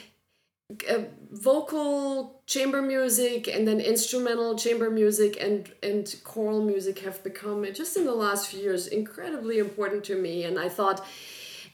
[0.88, 7.66] uh, vocal chamber music and then instrumental chamber music and and choral music have become
[7.74, 11.04] just in the last few years incredibly important to me and i thought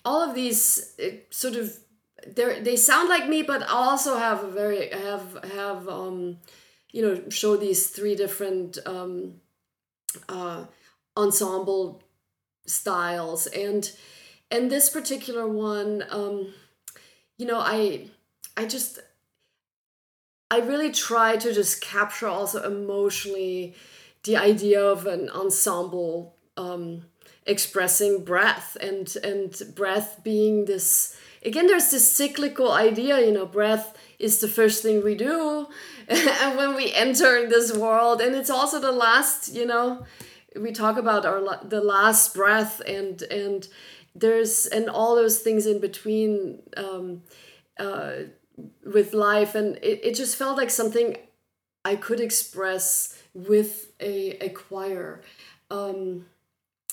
[0.09, 1.67] all of these uh, sort of
[2.37, 6.39] they they sound like me but also have a very have have um
[6.93, 9.13] you know show these three different um
[10.29, 10.65] uh
[11.17, 12.03] ensemble
[12.67, 13.47] styles.
[13.49, 13.91] And
[14.51, 16.55] and this particular one um
[17.37, 18.07] you know i
[18.57, 18.99] i just
[20.51, 23.75] i really try to just capture also emotionally
[24.25, 27.05] the idea of an ensemble um
[27.49, 33.97] expressing breath and and breath being this again there's this cyclical idea you know breath
[34.19, 35.67] is the first thing we do
[36.09, 38.21] and when we enter this world.
[38.21, 40.05] And it's also the last you know
[40.57, 43.69] we talk about our the last breath and and
[44.15, 47.23] there's and all those things in between um,
[47.79, 48.13] uh,
[48.85, 49.55] with life.
[49.55, 51.17] And it, it just felt like something
[51.85, 55.23] i could express with a, a choir.
[55.71, 56.27] Um,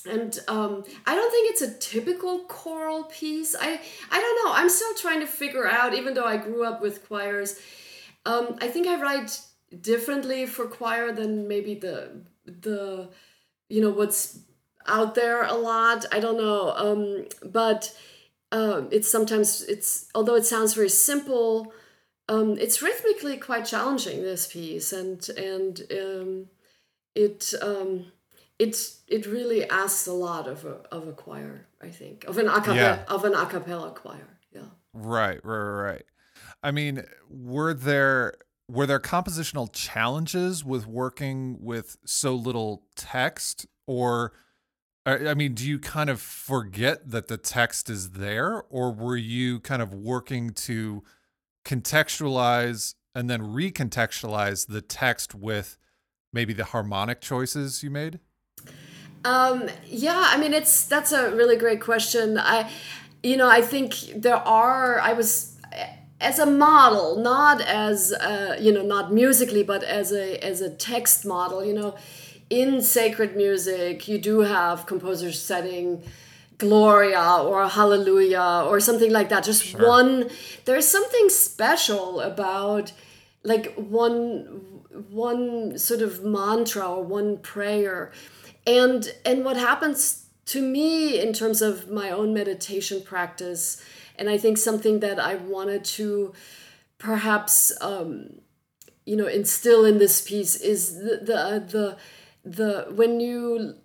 [0.06, 3.56] and um, i don't think it's a typical choral piece.
[3.60, 3.80] I
[4.11, 4.53] i don't know.
[4.53, 7.60] I'm still trying to figure out even though i grew up with choirs
[8.26, 9.40] um, i think i write
[9.82, 13.10] differently for choir than maybe the the
[13.69, 14.40] you know what's
[14.88, 16.06] out there a lot.
[16.11, 16.72] I don't know.
[16.76, 17.95] Um, but
[18.52, 21.73] um, it's sometimes it's although it sounds very simple
[22.27, 24.91] um, it's rhythmically quite challenging this piece.
[24.94, 26.48] And and um,
[27.14, 28.11] it um,
[28.60, 28.76] it
[29.07, 32.76] it really asks a lot of a of a choir i think of an acapella
[32.76, 33.03] Yeah.
[33.07, 35.57] of an a cappella choir yeah Right, right,
[35.91, 36.06] right.
[36.64, 38.36] I mean, were there
[38.69, 44.32] were there compositional challenges with working with so little text, or
[45.06, 49.60] I mean, do you kind of forget that the text is there, or were you
[49.60, 51.03] kind of working to
[51.65, 55.77] contextualize and then recontextualize the text with
[56.34, 58.19] maybe the harmonic choices you made?
[59.26, 62.38] Um, yeah, I mean, it's that's a really great question.
[62.38, 62.70] I,
[63.24, 65.00] you know, I think there are.
[65.00, 65.58] I was
[66.22, 70.70] as a model, not as uh, you know, not musically, but as a as a
[70.70, 71.66] text model.
[71.66, 71.96] You know,
[72.52, 76.04] in sacred music, you do have composers setting
[76.60, 79.44] Gloria or Hallelujah or something like that.
[79.44, 80.30] Just one.
[80.66, 82.92] There's something special about
[83.44, 84.62] like one
[85.10, 88.12] one sort of mantra or one prayer
[88.66, 93.84] and and what happens to me in terms of my own meditation practice
[94.18, 96.34] and i think something that i wanted to
[96.98, 98.42] perhaps um,
[99.06, 101.98] you know instill in this piece is the the the,
[102.44, 103.76] the when you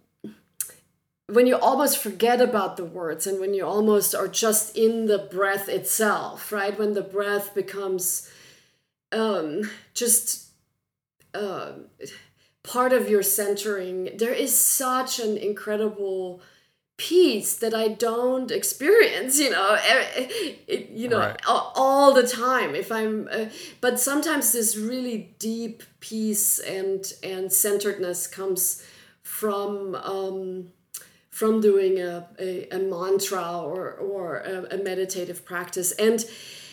[1.26, 5.18] when you almost forget about the words and when you almost are just in the
[5.18, 6.78] breath itself right?
[6.78, 8.28] When the breath becomes
[9.12, 10.48] um, just
[11.34, 11.72] uh,
[12.62, 16.40] part of your centering there is such an incredible
[16.96, 19.78] peace that i don't experience you know
[20.68, 21.40] it, you know Right.
[21.48, 23.46] all, all the time if i'm uh,
[23.80, 28.84] but sometimes this really deep peace and and centeredness comes
[29.22, 30.68] from um
[31.30, 35.92] from doing a, a, a mantra or, or a, a meditative practice.
[35.92, 36.24] And,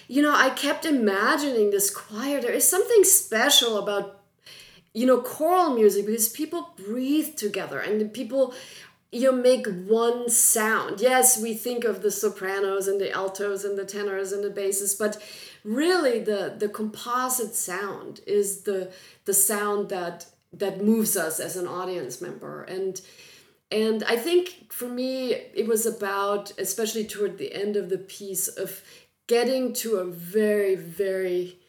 [0.07, 2.41] you know, I kept imagining this choir.
[2.41, 4.16] There is something special about,
[4.97, 8.53] you know choral music because people breathe together and people
[9.11, 10.99] you make one sound.
[10.99, 14.95] Yes we think of the sopranos and the altos and the tenors and the basses
[14.95, 15.21] but
[15.63, 18.91] really the the composite sound is the
[19.25, 22.63] the sound that that moves us as an audience member.
[22.63, 22.99] And
[23.69, 28.47] and i think for me it was about especially toward the end of the piece
[28.47, 28.81] of
[29.27, 31.59] getting to a very very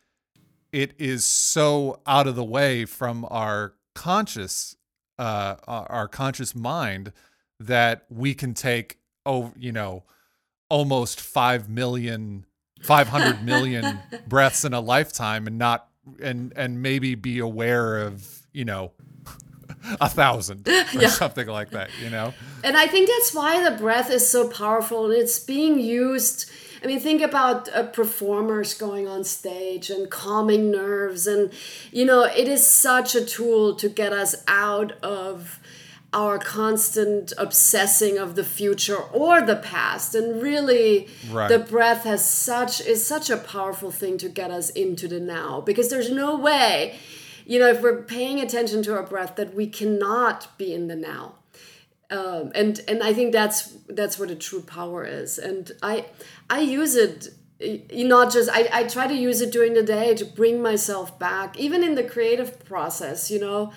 [0.71, 4.75] it is so out of the way from our conscious
[5.19, 7.13] uh our conscious mind
[7.59, 10.03] that we can take oh you know
[10.69, 12.45] almost 5 million
[12.81, 15.87] 500 million breaths in a lifetime and not
[16.21, 18.91] and and maybe be aware of you know
[20.01, 21.07] a thousand or Yeah.
[21.07, 22.33] something like that you know
[22.63, 26.49] And I think that's why the breath is so powerful it's being used.
[26.83, 31.25] I mean, think about uh, performers going on stage and calming nerves.
[31.25, 31.51] And,
[31.91, 35.59] you know, it is such a tool to get us out of
[36.15, 41.49] our constant obsessing of the future or the past and really Right.
[41.49, 45.61] the breath has such is such a powerful thing to get us into the now
[45.61, 46.95] because there's no way
[47.45, 50.95] you know if we're paying attention to our breath that we cannot be in the
[50.95, 51.35] now
[52.11, 55.39] um, and and I think that's that's what a true power is.
[55.39, 56.05] And I
[56.49, 57.29] I use it
[57.91, 61.57] not just I, I try to use it during the day to bring myself back,
[61.57, 63.31] even in the creative process.
[63.31, 63.73] You know,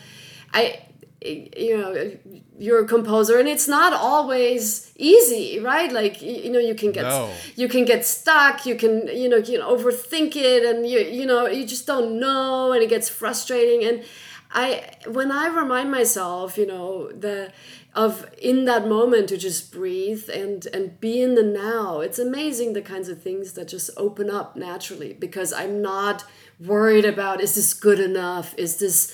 [0.53, 0.81] I
[1.25, 2.17] you know
[2.59, 7.03] you're a composer and it's not always easy right like you know you can get
[7.03, 7.31] No.
[7.57, 11.27] you can get stuck you can you know you can overthink it and you you
[11.27, 14.05] know you just don't know and it gets frustrating and
[14.53, 17.53] i when i remind myself you know the
[17.95, 22.75] of in that moment to just breathe and and be in the now it's amazing
[22.75, 26.25] the kinds of things that just open up naturally because i'm not
[26.65, 29.13] worried about is this good enough is this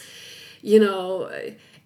[0.60, 1.30] you know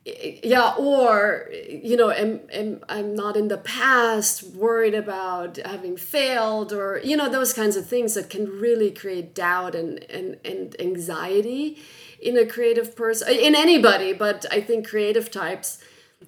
[0.05, 6.73] yeah or you know am, am, i'm not in the past worried about having failed
[6.73, 10.81] or you know those kinds of things that can really create doubt and and, and
[10.81, 11.79] anxiety
[12.21, 15.79] in a creative person in anybody but i think creative types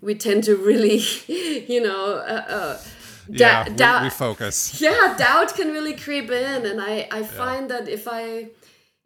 [0.01, 2.81] we tend to really you know uh, uh,
[3.29, 4.81] yeah doubt we focus.
[4.81, 8.49] yeah doubt can really creep in and i i find that if i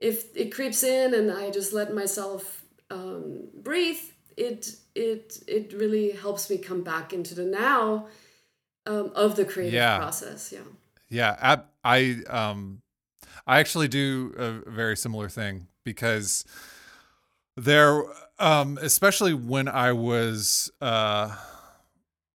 [0.00, 4.00] if it creeps in and i just let myself um, breathe
[4.36, 8.06] it it it really helps me come back into the now
[8.86, 9.98] um, of the creative Yeah.
[9.98, 10.60] process yeah
[11.08, 12.82] Yeah, ab- I um
[13.46, 16.44] I actually do a very similar thing because
[17.56, 18.02] there
[18.38, 21.36] um especially when I was uh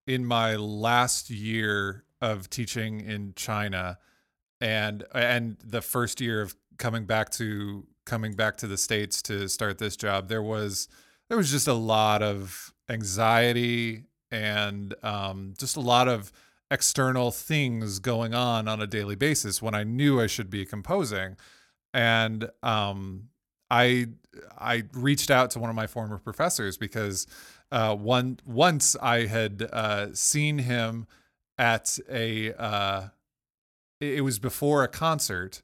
[0.08, 3.98] in my last year of teaching in China
[4.62, 9.48] and and the first year of coming back to coming back to the states to
[9.48, 10.88] start this job there was
[11.30, 16.32] there was just a lot of anxiety and um, just a lot of
[16.72, 21.38] external things going on on a daily basis when I knew I should be composing.
[21.94, 23.30] And um,
[23.70, 24.08] I
[24.58, 27.26] I reached out to one of my former professors because
[27.72, 31.08] uh, one once I had uh, seen him
[31.58, 33.08] at a uh,
[34.00, 35.62] it was before a concert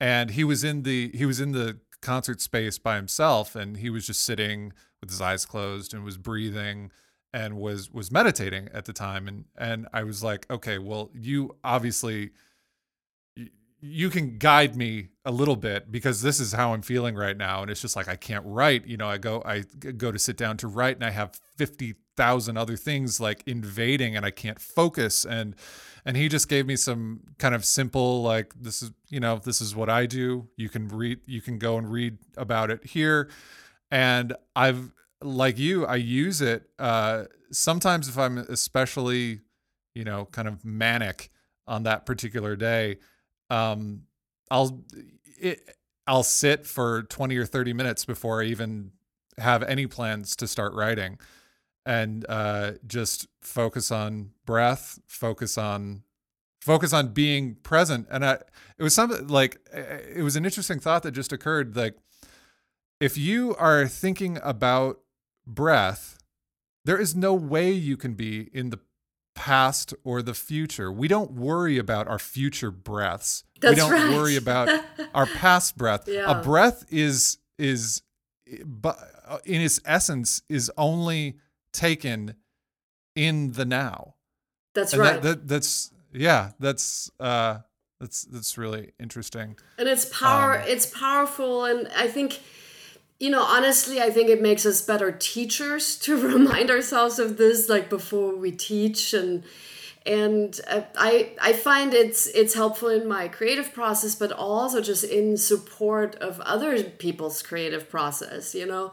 [0.00, 3.88] and he was in the he was in the concert space by himself and he
[3.88, 4.72] was just sitting
[5.02, 6.90] with his eyes closed and was breathing
[7.34, 9.28] and was was meditating at the time.
[9.28, 12.30] And and I was like okay well you obviously
[13.84, 17.62] you can guide me a little bit because this is how I'm feeling right now.
[17.62, 18.86] And it's just like I can't write.
[18.86, 19.64] You know I go I
[19.96, 24.24] go to sit down to write and I have 50,000 other things like invading and
[24.24, 25.24] I can't focus.
[25.24, 25.56] And
[26.04, 29.60] and he just gave me some kind of simple like this is you know this
[29.60, 30.48] is what I do.
[30.56, 33.30] You can read you can go and read about it here
[33.92, 34.92] and I've
[35.22, 39.38] like you I use it uh sometimes if I'm especially
[39.94, 41.30] you know kind of manic
[41.68, 42.98] on that particular day
[43.52, 44.02] um,
[44.50, 44.82] I'll
[45.38, 48.92] it, I'll sit for 20 or 30 minutes before I even
[49.38, 51.18] have any plans to start writing
[51.84, 56.02] and uh, just focus on breath, focus on
[56.60, 58.06] focus on being present.
[58.10, 58.38] And I,
[58.78, 61.76] it was something like it was an interesting thought that just occurred.
[61.76, 61.96] Like
[63.02, 65.00] if you are thinking about
[65.44, 66.18] breath,
[66.84, 68.78] there is no way you can be in the
[69.34, 70.92] past or the future.
[70.92, 73.42] We don't worry about our future breaths.
[73.60, 74.10] That's we don't right.
[74.14, 74.68] worry about
[75.14, 76.06] our past breath.
[76.06, 76.30] Yeah.
[76.30, 78.02] A breath is is
[78.64, 78.98] but
[79.44, 81.38] in its essence is only
[81.72, 82.36] taken
[83.16, 84.14] in the now.
[84.74, 85.22] That's and right.
[85.22, 87.58] That, that, that's yeah, that's uh
[87.98, 89.56] that's that's really interesting.
[89.78, 92.40] and it's power Um, it's powerful and i think
[93.22, 97.68] you know honestly i think it makes us better teachers to remind ourselves of this
[97.68, 99.44] like before we teach and
[100.04, 105.04] and uh, i i find it's it's helpful in my creative process but also just
[105.04, 108.90] in support of other people's creative process you know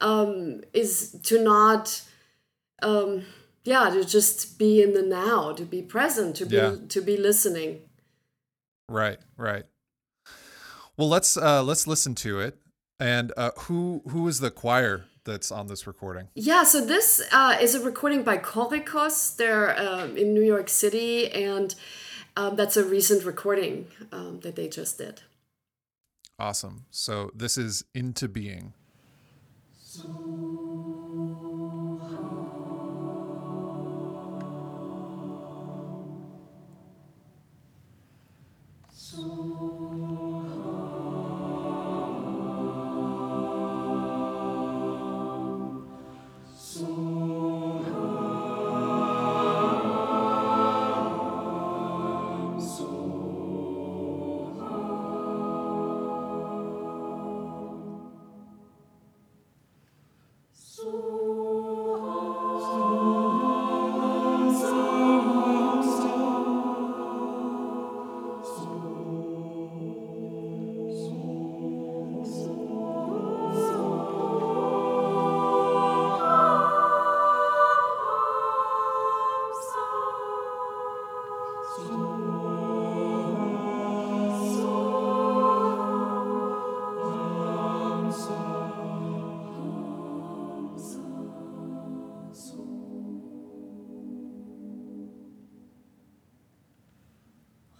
[0.00, 2.02] um is to not
[2.82, 3.24] um
[3.64, 6.76] yeah to just be in the now to be present to be Yeah.
[6.88, 7.80] to be listening
[8.88, 9.64] Right, right.
[10.96, 12.56] Well, let's uh let's listen to it.
[12.98, 16.28] And uh who who is the choir that's on this recording?
[16.34, 19.36] Yeah, so this uh, is a recording by Khorikos.
[19.36, 21.74] They're um, in New York City, and
[22.36, 25.22] um, that's a recent recording um, that they just did.
[26.38, 26.86] Awesome.
[26.90, 28.72] So this is Into Being.
[38.92, 39.55] So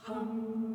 [0.06, 0.65] Hum.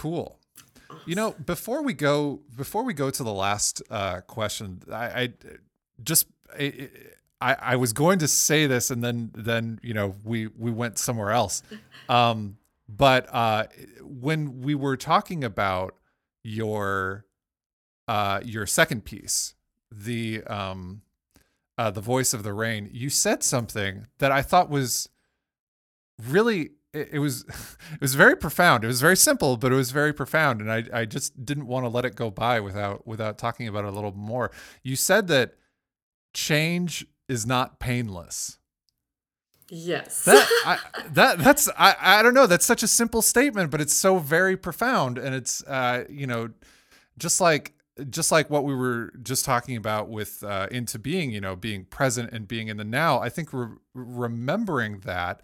[0.00, 0.38] Cool.
[1.04, 5.32] You know, before we go, before we go to the last uh, question, I, I
[6.02, 6.26] just
[6.58, 6.88] I,
[7.38, 10.98] I, I was going to say this, and then then you know we we went
[10.98, 11.62] somewhere else.
[12.08, 12.56] Um,
[12.88, 13.66] but uh,
[14.02, 15.94] when we were talking about
[16.42, 17.26] your
[18.08, 19.54] uh, your second piece,
[19.92, 21.02] the um,
[21.78, 25.08] uh, the voice of the rain, you said something that I thought was
[26.26, 27.42] really it, it was
[27.92, 28.84] it was very profound.
[28.84, 31.84] It was very simple, but it was very profound, and I I just didn't want
[31.84, 34.50] to let it go by without without talking about it a little more.
[34.82, 35.54] You said that
[36.32, 38.58] change is not painless.
[39.68, 40.24] Yes.
[40.24, 40.78] That I,
[41.12, 42.46] that that's I I don't know.
[42.46, 46.50] That's such a simple statement, but it's so very profound, and it's uh you know
[47.18, 47.74] just like
[48.08, 51.84] just like what we were just talking about with uh, into being you know being
[51.84, 55.42] present and being in the now i think re- remembering that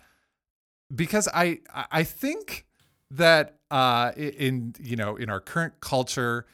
[0.94, 1.58] because i
[1.90, 2.66] i think
[3.10, 6.46] that uh in you know in our current culture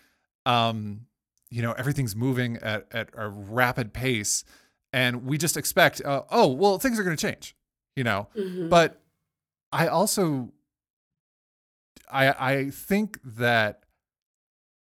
[0.47, 1.07] um
[1.51, 4.45] you know everything's moving at at a rapid pace
[4.93, 7.55] and we just expect uh, oh well things are going to change
[7.97, 8.69] you know Mhm.
[8.71, 9.01] but
[9.71, 10.51] i also
[12.11, 13.85] i i think that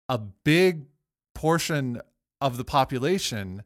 [0.09, 0.87] a big
[1.35, 2.01] portion
[2.41, 3.63] of the population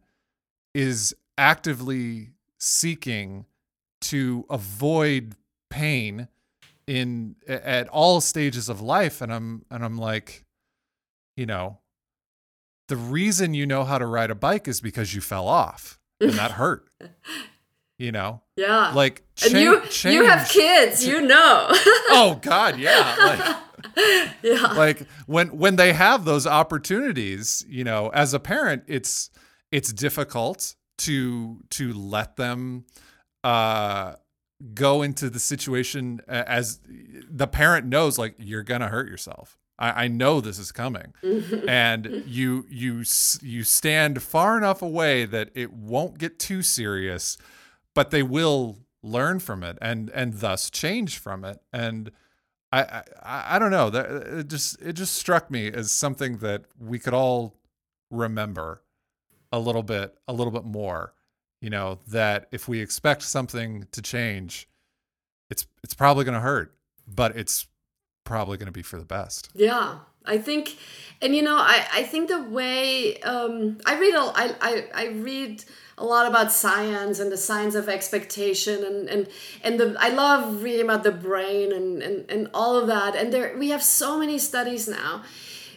[0.74, 3.44] is actively seeking
[4.01, 5.35] to avoid
[5.70, 6.28] pain
[6.86, 10.44] in at all stages of life and i'm and i'm like
[11.36, 11.78] you know
[12.88, 16.32] the reason you know how to ride a bike is because you fell off and
[16.32, 16.88] that hurt
[17.98, 18.92] you know yeah.
[18.92, 21.66] like and cha- you you have kids, you know.
[21.70, 24.72] oh god yeah like yeah.
[24.72, 29.30] like when when they have those opportunities you know as a parent it's
[29.70, 32.84] it's difficult to to let them
[33.44, 34.14] uh
[34.74, 36.81] go into the situation uh, as
[37.31, 39.59] the parent knows like you're gonna hurt yourself.
[39.78, 41.15] I, I know this is coming.
[41.69, 43.05] And you you
[43.43, 47.39] you stand far enough away that it won't get too serious
[47.95, 51.61] but they will learn from it and and thus change from it.
[51.73, 52.11] And
[52.73, 53.91] I, I I don't know.
[53.91, 57.57] That uh, it just it just struck me as something that we could all
[58.11, 58.82] remember
[59.53, 61.15] a little bit a little bit more
[61.61, 64.69] you know that if we expect something to change
[65.51, 66.74] it's it's probably going to hurt
[67.07, 67.66] but it's
[68.24, 70.77] probably going to be for the best Yeah, I think,
[71.23, 75.07] and you know, I, I think the way um, I read, a, I, I, I
[75.09, 75.65] read
[75.97, 79.28] a lot about science and the science of expectation, and and
[79.62, 83.16] and the I love reading about the brain and and, and all of that.
[83.16, 85.23] And there we have so many studies now,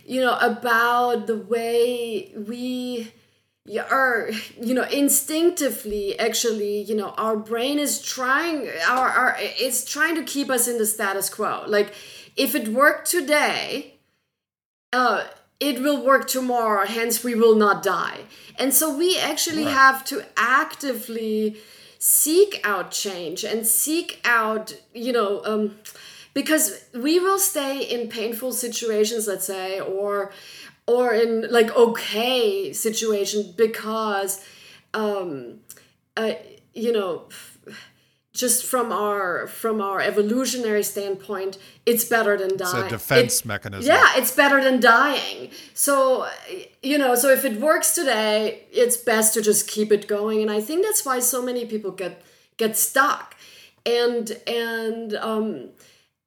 [0.05, 3.14] you know, about the way we
[3.90, 4.30] are
[4.61, 10.23] you know instinctively actually you know our brain is trying our, our it's trying to
[10.23, 11.94] keep us in the status quo like
[12.35, 13.94] if it worked today
[14.91, 15.23] uh
[15.61, 18.19] it will work tomorrow hence we will not die
[18.60, 19.73] and so we actually Right.
[19.73, 21.56] have to actively
[21.99, 25.77] seek out change and seek out you know um
[26.34, 30.34] because we will stay in painful situations let's say or
[30.88, 34.43] or in like okay situation because
[34.93, 35.60] um
[36.18, 36.34] uh,
[36.73, 37.27] you know
[38.34, 43.88] just from our from our evolutionary standpoint it's better than it's a defense It- mechanism.
[43.93, 45.51] yeah it's better than dying.
[45.73, 46.27] So
[46.81, 50.41] you know so if it works today it's best to just keep it going.
[50.41, 52.23] And i think that's why so many people get
[52.57, 53.35] get stuck.
[53.85, 55.69] And and um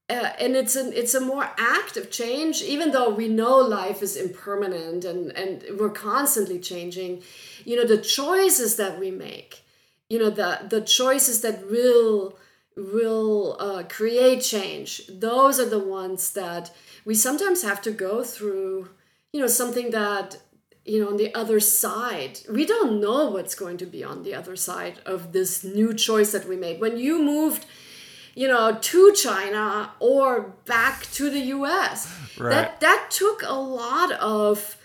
[0.09, 4.17] uh, and it's an it's a more active change even though we know life is
[4.17, 7.23] impermanent and and we're constantly changing
[7.65, 9.65] you know the choices that we make
[10.09, 12.39] you know the the choices that will
[12.77, 16.71] will uh, create change those are the ones that
[17.05, 18.89] we sometimes have to go through
[19.33, 20.39] you know something that
[20.85, 24.35] you know on the other side we don't know what's going to be on the
[24.35, 26.81] other side of this new choice that we made.
[26.81, 27.67] When you moved
[28.41, 30.27] you know to china or
[30.73, 32.01] back to the us
[32.39, 32.51] Right.
[32.51, 34.77] that that took a lot of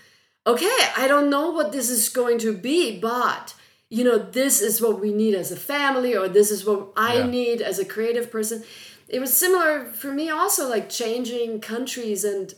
[0.48, 3.54] okay i don't know what this is going to be but
[3.90, 7.16] you know this is what we need as a family or this is what i
[7.18, 7.28] Yeah.
[7.40, 8.64] need as a creative person
[9.10, 12.54] it was similar for me also like changing countries and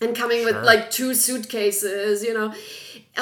[0.00, 0.52] and coming Sure.
[0.54, 2.48] with like two suitcases you know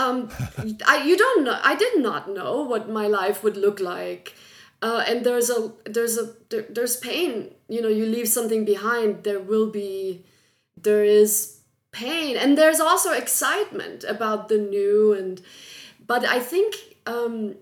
[0.02, 0.28] um
[0.86, 4.34] i you don't know i did not know what my life would look like
[4.82, 7.54] uh, and there's a there's a there, there's pain.
[7.68, 10.24] You know you leave something behind there will be
[10.80, 11.60] there is
[11.92, 12.36] pain.
[12.36, 15.40] And there's also excitement about the new and
[16.06, 16.74] but i think
[17.06, 17.54] um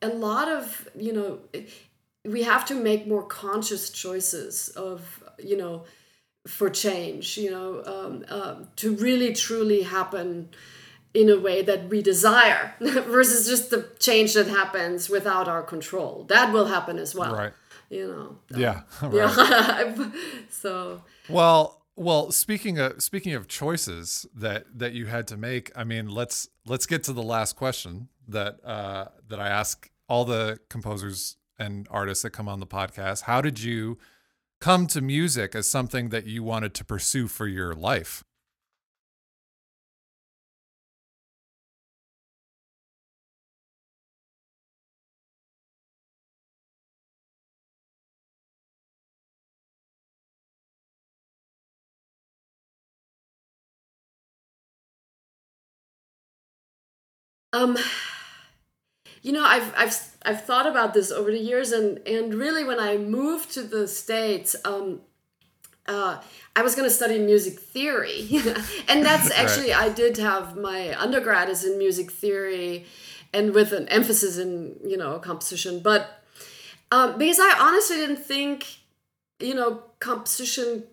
[0.00, 1.40] a lot of you know
[2.24, 5.84] we have to make more conscious choices of you know
[6.46, 10.48] for change, you know, um, um, to really truly happen
[11.14, 16.24] in a way that we desire versus just the change that happens without our control.
[16.28, 17.34] That will happen as well.
[17.34, 17.52] Right.
[17.88, 18.58] You know.
[18.58, 18.82] Yeah.
[19.02, 19.14] Right.
[19.14, 20.10] Yeah.
[20.50, 21.02] so.
[21.28, 26.08] Well, well, speaking of speaking of choices that that you had to make, I mean,
[26.08, 31.36] let's let's get to the last question that uh, that I ask all the composers
[31.58, 33.22] and artists that come on the podcast.
[33.22, 33.98] How did you
[34.60, 38.24] come to music as something that you wanted to pursue for your life?
[57.52, 57.76] Um,
[59.22, 62.80] you know, I've I've I've thought about this over the years, and and really, when
[62.80, 65.00] I moved to the states, um,
[65.86, 66.20] uh,
[66.54, 68.28] I was going to study music theory,
[68.88, 69.82] and that's actually right.
[69.82, 72.86] I did have my undergrad is in music theory,
[73.32, 76.22] and with an emphasis in you know composition, but
[76.92, 78.66] um, because I honestly didn't think
[79.38, 80.84] you know composition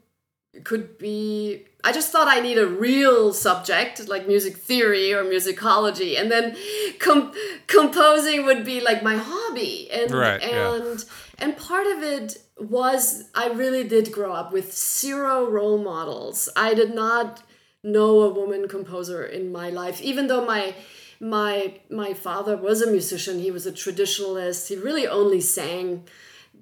[0.64, 6.20] could be I just thought I need a real subject like music theory or musicology,
[6.20, 6.58] and then
[7.00, 7.32] com-
[7.68, 9.90] composing would be like my hobby.
[9.92, 11.06] And right, and yeah.
[11.40, 16.50] and part of it was I really did grow up with zero role models.
[16.56, 17.44] I did not
[17.84, 20.76] know a woman composer in my life, even though my
[21.20, 23.40] my my father was a musician.
[23.40, 24.68] He was a traditionalist.
[24.68, 26.04] He really only sang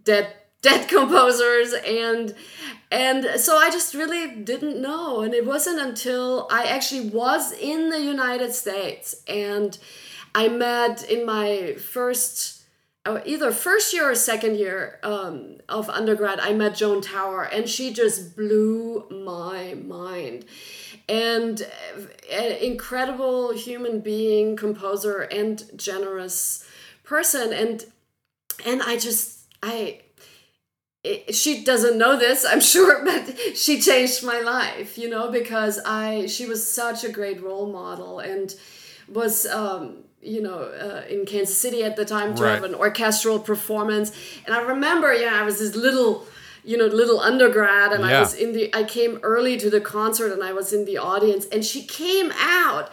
[0.04, 0.34] dead
[0.66, 2.34] dead composers and
[2.92, 5.22] and so i just really didn't know.
[5.22, 9.78] And it wasn't until i actually was in the united states and
[10.34, 12.64] i met in my first
[13.06, 17.70] uh, either first year or second year um, of undergrad i met joan tower and
[17.70, 20.46] she just blew my mind.
[21.08, 22.02] And uh,
[22.32, 26.66] an incredible human being composer and generous
[27.04, 27.54] person.
[27.54, 27.86] And
[28.66, 30.00] and i just i
[31.32, 36.26] she doesn't know this i'm sure but she changed my life you know because i
[36.26, 38.56] she was such a great role model and
[39.08, 42.56] was um, you know uh, in kansas city at the time to right.
[42.56, 44.12] have an orchestral performance
[44.46, 46.26] and i remember yeah i was this little
[46.64, 48.18] you know little undergrad and yeah.
[48.18, 50.98] i was in the i came early to the concert and i was in the
[50.98, 52.92] audience and she came out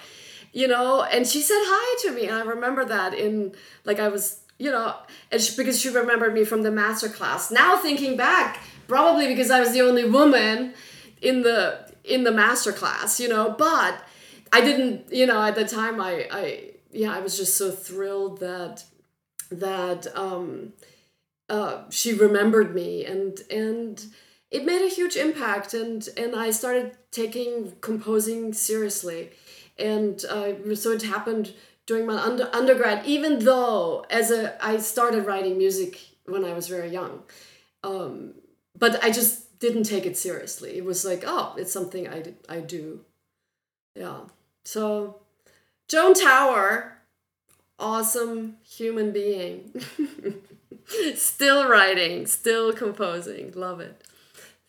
[0.52, 4.08] you know and she said hi to me and i remember that in like i
[4.08, 4.94] was you know,
[5.36, 7.50] she, because she remembered me from the master class.
[7.50, 10.74] Now thinking back, probably because I was the only woman
[11.20, 13.94] in the in the master class, you know, but
[14.52, 18.38] I didn't, you know, at the time I I yeah, I was just so thrilled
[18.38, 18.84] that
[19.50, 20.74] that um
[21.48, 24.04] uh she remembered me and and
[24.52, 29.30] it made a huge impact and and I started taking composing seriously.
[29.78, 31.54] And uh, so it happened
[31.92, 36.66] during my under, undergrad even though as a i started writing music when i was
[36.66, 37.22] very young
[37.84, 38.32] um,
[38.78, 40.76] but i just didn't take it seriously.
[40.76, 43.00] It was like oh it's something i, I do.
[43.94, 44.20] Yeah.
[44.64, 45.20] So
[45.88, 46.98] joan tower
[47.78, 49.72] awesome human being.
[51.14, 53.52] Still writing still composing.
[53.52, 54.02] Love it.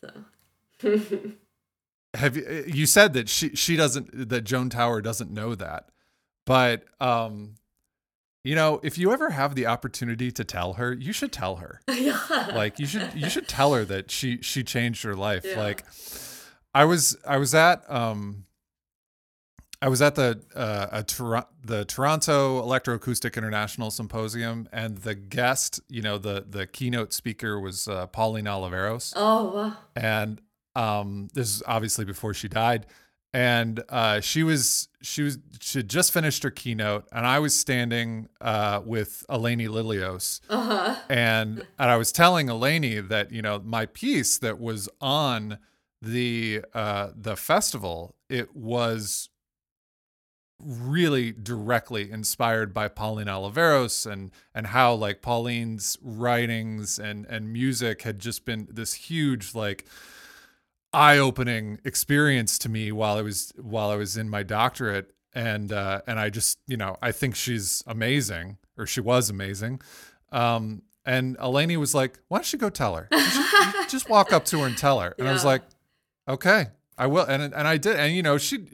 [0.01, 0.91] So.
[2.13, 5.89] Have you you said that she she doesn't that joan tower doesn't know that
[6.45, 7.55] but um
[8.45, 11.79] you know, if you ever have the opportunity to tell her, you should tell her.
[11.89, 12.49] yeah.
[12.53, 15.45] Like you should you should tell her that she she changed her life.
[15.45, 15.59] Yeah.
[15.59, 15.85] Like
[16.73, 18.45] I was I was at um
[19.81, 25.81] I was at the uh, a Tor- the Toronto Electroacoustic International Symposium, and the guest,
[25.89, 29.11] you know, the the keynote speaker was uh, Pauline Oliveros.
[29.13, 29.77] Oh wow!
[29.93, 30.41] And
[30.73, 32.85] um, this is obviously before she died
[33.33, 37.55] and uh, she was she was she had just finished her keynote, and I was
[37.55, 40.95] standing uh, with Eleni Lilios, uh-huh.
[41.09, 45.57] and and I was telling Eleni that you know my piece that was on
[46.01, 49.29] the uh, the festival it was
[50.59, 58.03] really directly inspired by Pauline Oliveros and and how like Pauline's writings and and music
[58.03, 59.85] had just been this huge like
[60.93, 65.11] eye-opening experience to me while I was while I was in my doctorate.
[65.35, 69.81] And uh, and I just you know I think she's amazing or she was amazing.
[70.31, 73.07] Um, and Eleni was like why don't you go tell her?
[73.11, 75.15] You just walk up to her and tell her.
[75.17, 75.31] And yeah.
[75.31, 75.63] I was like
[76.27, 76.67] okay
[76.97, 77.25] I will.
[77.25, 78.67] And and I did and you know she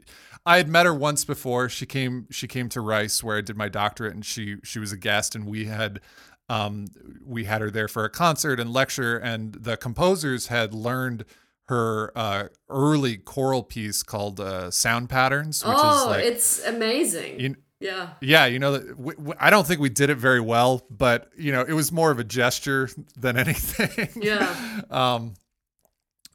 [0.46, 1.68] I had met her once before.
[1.68, 4.92] She came she came to Rice where I did my doctorate and she she was
[4.92, 6.00] a guest and we had
[6.48, 6.86] um,
[7.24, 11.24] we had her there for a concert and lecture and the composers had learned
[11.70, 17.38] her uh, early choral piece called uh, Sound Patterns, which oh, is like it's amazing.
[17.40, 18.10] you, yeah.
[18.20, 21.30] yeah, you know, that w- w- I don't think we did it very well, but
[21.38, 24.08] you know, it was more of a gesture than anything.
[24.20, 24.54] Yeah.
[24.90, 25.34] um,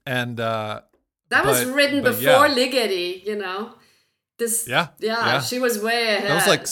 [0.05, 0.81] and uh,
[1.29, 2.55] That was written but before yeah.
[2.55, 3.73] Ligeti, you know.
[4.39, 5.39] This Yeah, yeah, yeah.
[5.41, 6.29] she was way ahead.
[6.31, 6.65] that was like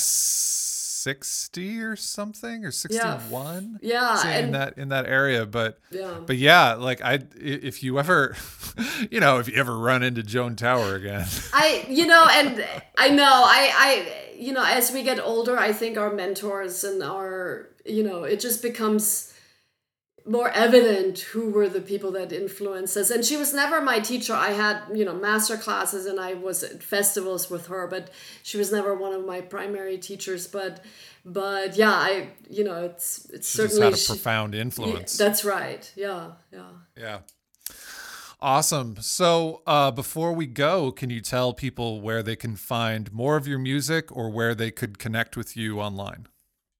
[1.03, 3.79] sixty or something or sixty-one.
[3.81, 6.15] Yeah, say, in that in that area, but yeah.
[6.25, 8.35] but yeah, like i- if you ever,
[9.11, 12.65] you know, if you ever run into Joan Tower again, I you know and
[12.97, 17.03] I know I I you know as we get older I think our mentors and
[17.03, 19.32] our you know it just becomes
[20.25, 24.33] more evident who were the people that influenced us and she was never my teacher
[24.33, 28.09] I had you know master classes and I was at festivals with her but
[28.41, 30.83] she was never one of my primary teachers but
[31.25, 35.17] but yeah I you know it's it's she certainly had a she- profound yeah, influence.
[35.17, 37.19] that's right yeah yeah Yeah.
[38.41, 38.97] Awesome.
[38.99, 43.47] So, uh, before we go, can you tell people where they can find more of
[43.47, 46.27] your music or where they could connect with you online?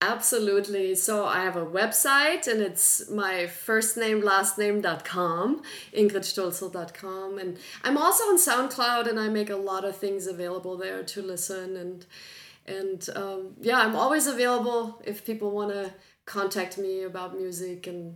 [0.06, 0.96] Absolutely.
[0.96, 5.62] So I have a website and it's my first name, last name.com,
[5.96, 7.40] ingridstolzel.com.
[7.40, 11.22] And I'm also on SoundCloud and I make a lot of things available there to
[11.22, 11.78] listen.
[11.78, 12.06] And,
[12.66, 15.94] and um, yeah, I'm always available if people want to
[16.26, 18.16] contact me about music and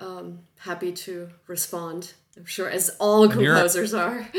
[0.00, 2.14] um, happy to respond.
[2.34, 4.26] I'm sure as all composers are.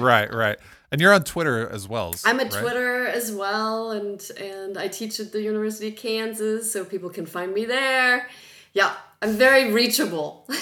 [0.00, 0.58] Right, right.
[0.94, 2.14] And you're on Twitter as well.
[2.24, 2.62] I'm at right?
[2.62, 7.26] Twitter as well, and and I teach at the University of Kansas, so people can
[7.26, 8.28] find me there.
[8.74, 10.46] Yeah, I'm very reachable.